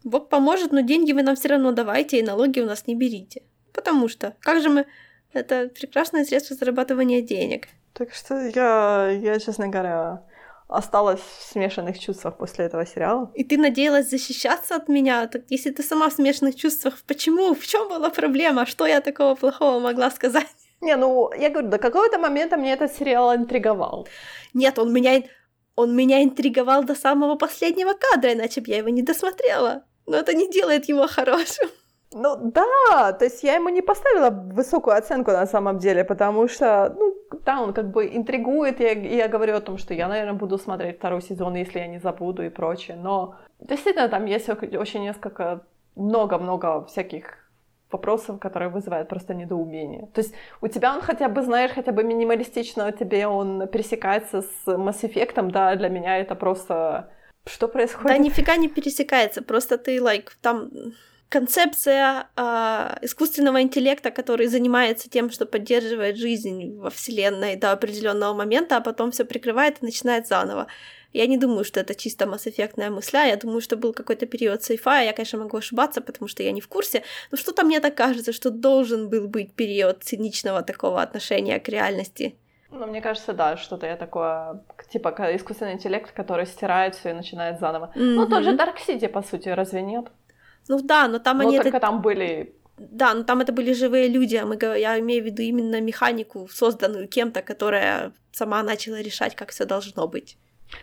[0.05, 3.41] Бог поможет, но деньги вы нам все равно давайте, и налоги у нас не берите.
[3.73, 4.85] Потому что, как же мы
[5.33, 7.67] Это прекрасное средство зарабатывания денег.
[7.93, 10.23] Так что я, я, честно говоря,
[10.67, 13.31] осталась в смешанных чувствах после этого сериала.
[13.33, 15.27] И ты надеялась защищаться от меня?
[15.27, 17.53] Так если ты сама в смешанных чувствах, почему?
[17.53, 18.65] В чем была проблема?
[18.65, 20.47] Что я такого плохого могла сказать?
[20.81, 24.07] Не, ну, я говорю, до какого-то момента мне этот сериал интриговал.
[24.53, 25.23] Нет, он меня,
[25.75, 29.83] он меня интриговал до самого последнего кадра, иначе бы я его не досмотрела.
[30.05, 31.69] Но это не делает его хорошим.
[32.11, 36.95] Ну да, то есть я ему не поставила высокую оценку на самом деле, потому что,
[36.97, 40.33] ну, да, он как бы интригует, и я, я говорю о том, что я, наверное,
[40.33, 45.01] буду смотреть второй сезон, если я не забуду и прочее, но действительно там есть очень
[45.01, 45.61] несколько,
[45.95, 47.49] много-много всяких
[47.91, 50.07] вопросов, которые вызывают просто недоумение.
[50.13, 54.41] То есть у тебя он хотя бы, знаешь, хотя бы минималистично, у тебя он пересекается
[54.41, 57.09] с Mass Effect, да, для меня это просто...
[57.45, 58.07] Что происходит?
[58.07, 60.69] Да нифига не пересекается, просто ты, like, там
[61.29, 68.77] концепция э, искусственного интеллекта, который занимается тем, что поддерживает жизнь во Вселенной до определенного момента,
[68.77, 70.67] а потом все прикрывает и начинает заново.
[71.13, 75.01] Я не думаю, что это чисто масс-эффектная мысля, я думаю, что был какой-то период сейфа,
[75.01, 78.31] я, конечно, могу ошибаться, потому что я не в курсе, но что-то мне так кажется,
[78.31, 82.35] что должен был быть период циничного такого отношения к реальности.
[82.71, 87.59] Ну, мне кажется, да, что-то я такое, типа искусственный интеллект, который стирает все и начинает
[87.59, 87.91] заново.
[87.95, 88.13] Mm-hmm.
[88.15, 90.05] Ну, тот же Dark City, по сути, разве нет?
[90.69, 91.57] Ну да, но там но они...
[91.57, 91.79] только это...
[91.79, 92.55] там были...
[92.77, 96.47] Да, но там это были живые люди, а мы, я имею в виду именно механику,
[96.47, 100.37] созданную кем-то, которая сама начала решать, как все должно быть.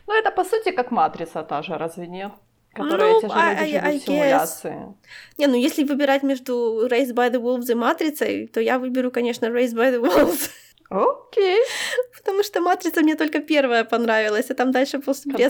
[0.06, 2.32] Ну, это, по сути, как матрица та же, разве нет?
[2.74, 4.94] Которые ну, эти же люди I, I, в симуляции.
[5.38, 9.46] Не, ну если выбирать между Race by the Wolves и Матрицей, то я выберу, конечно,
[9.46, 10.50] Race by the Wolves.
[10.90, 11.56] Окей.
[11.56, 11.58] Okay.
[12.18, 15.48] Потому что Матрица мне только первая понравилась, а там дальше после без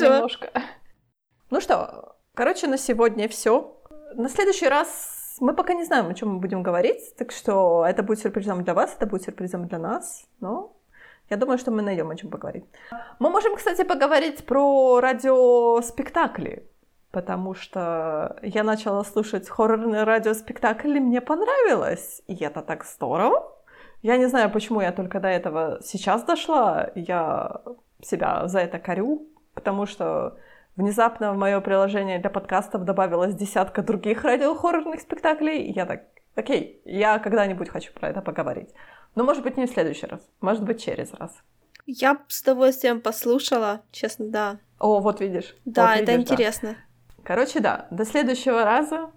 [0.00, 0.50] немножко.
[1.50, 3.74] Ну что, Короче, на сегодня все.
[4.14, 8.02] На следующий раз мы пока не знаем, о чем мы будем говорить, так что это
[8.02, 10.76] будет сюрпризом для вас, это будет сюрпризом для нас, но
[11.30, 12.66] я думаю, что мы найдем о чем поговорить.
[13.20, 16.68] Мы можем, кстати, поговорить про радиоспектакли,
[17.10, 23.50] потому что я начала слушать хоррорные радиоспектакли, и мне понравилось, и это так здорово.
[24.02, 27.62] Я не знаю, почему я только до этого сейчас дошла, я
[28.02, 30.36] себя за это корю, потому что
[30.76, 36.02] Внезапно в мое приложение для подкастов добавилась десятка других радиохоррорных спектаклей, и я так,
[36.34, 38.68] окей, я когда-нибудь хочу про это поговорить.
[39.14, 41.32] Но, может быть, не в следующий раз, может быть, через раз.
[41.86, 44.58] Я с удовольствием послушала, честно, да.
[44.78, 45.56] О, вот видишь.
[45.64, 46.70] Да, вот это видишь, интересно.
[46.70, 47.22] Да.
[47.24, 49.10] Короче, да, до следующего раза.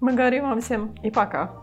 [0.00, 1.62] Мы говорим вам всем и пока.